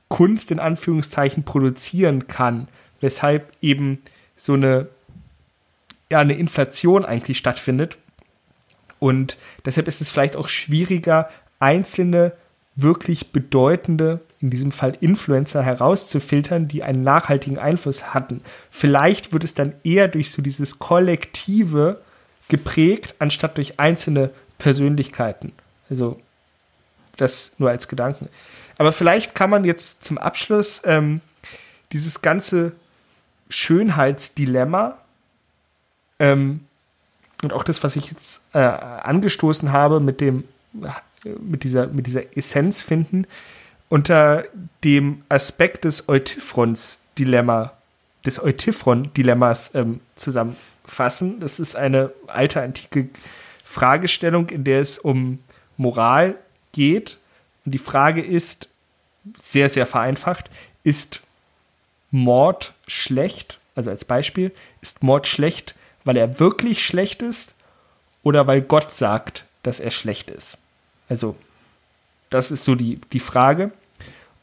[0.09, 2.67] Kunst in Anführungszeichen produzieren kann,
[3.01, 3.99] weshalb eben
[4.35, 4.87] so eine
[6.11, 7.97] ja, eine Inflation eigentlich stattfindet,
[9.03, 9.35] und
[9.65, 11.29] deshalb ist es vielleicht auch schwieriger,
[11.59, 12.31] einzelne
[12.77, 18.39] wirklich bedeutende, in diesem Fall Influencer herauszufiltern, die einen nachhaltigen Einfluss hatten.
[18.71, 22.01] Vielleicht wird es dann eher durch so dieses Kollektive
[22.47, 25.51] geprägt, anstatt durch einzelne Persönlichkeiten.
[25.89, 26.21] Also
[27.17, 28.29] das nur als Gedanken.
[28.77, 31.19] Aber vielleicht kann man jetzt zum Abschluss ähm,
[31.91, 32.71] dieses ganze
[33.49, 34.97] Schönheitsdilemma
[36.19, 36.61] ähm,
[37.43, 40.43] und auch das, was ich jetzt äh, angestoßen habe mit dem,
[41.23, 43.25] mit dieser, mit dieser Essenz finden,
[43.89, 44.45] unter
[44.83, 47.73] dem Aspekt des Eutyphrons-Dilemma,
[48.25, 51.39] des Eutyphron-Dilemmas ähm, zusammenfassen.
[51.39, 53.09] Das ist eine alte antike
[53.63, 55.39] Fragestellung, in der es um
[55.77, 56.35] Moral
[56.71, 57.17] geht.
[57.65, 58.69] Und die Frage ist,
[59.37, 60.49] sehr, sehr vereinfacht,
[60.83, 61.21] ist
[62.11, 63.59] Mord schlecht?
[63.75, 67.55] Also als Beispiel, ist Mord schlecht, weil er wirklich schlecht ist
[68.23, 70.57] oder weil Gott sagt, dass er schlecht ist.
[71.09, 71.35] Also,
[72.29, 73.71] das ist so die, die Frage.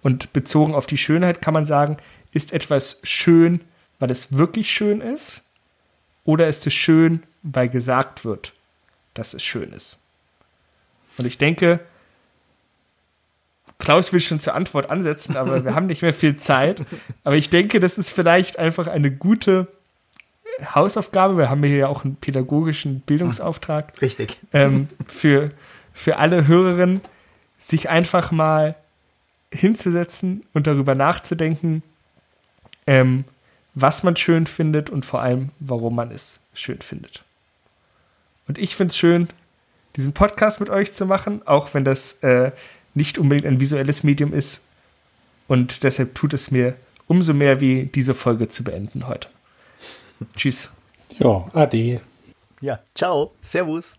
[0.03, 1.99] Und bezogen auf die Schönheit kann man sagen,
[2.33, 3.61] ist etwas schön,
[3.99, 5.43] weil es wirklich schön ist?
[6.25, 8.53] Oder ist es schön, weil gesagt wird,
[9.15, 9.99] dass es schön ist?
[11.19, 11.81] Und ich denke,
[13.79, 16.85] Klaus will schon zur Antwort ansetzen, aber wir haben nicht mehr viel Zeit.
[17.25, 19.67] Aber ich denke, das ist vielleicht einfach eine gute
[20.75, 21.37] Hausaufgabe.
[21.37, 24.01] Wir haben hier ja auch einen pädagogischen Bildungsauftrag.
[24.01, 24.39] Richtig.
[24.53, 25.51] Ähm, für,
[25.93, 27.01] für alle Hörerinnen,
[27.59, 28.75] sich einfach mal
[29.53, 31.83] hinzusetzen und darüber nachzudenken,
[32.87, 33.25] ähm,
[33.75, 37.23] was man schön findet und vor allem, warum man es schön findet.
[38.49, 39.29] Und ich finde es schön,
[39.97, 42.53] diesen Podcast mit euch zu machen, auch wenn das äh,
[42.95, 44.63] nicht unbedingt ein visuelles Medium ist.
[45.47, 46.75] Und deshalb tut es mir
[47.07, 49.29] umso mehr weh, diese Folge zu beenden heute.
[50.37, 50.71] Tschüss.
[51.19, 52.01] Ja, ade.
[52.61, 53.33] Ja, ciao.
[53.41, 53.97] Servus.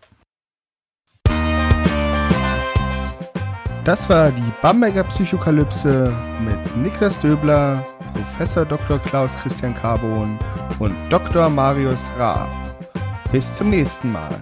[3.84, 9.00] Das war die Bamberger Psychokalypse mit Niklas Döbler, Professor Dr.
[9.00, 10.38] Klaus Christian Carbon
[10.78, 11.48] und Dr.
[11.48, 12.48] Marius Raab.
[13.32, 14.40] Bis zum nächsten Mal.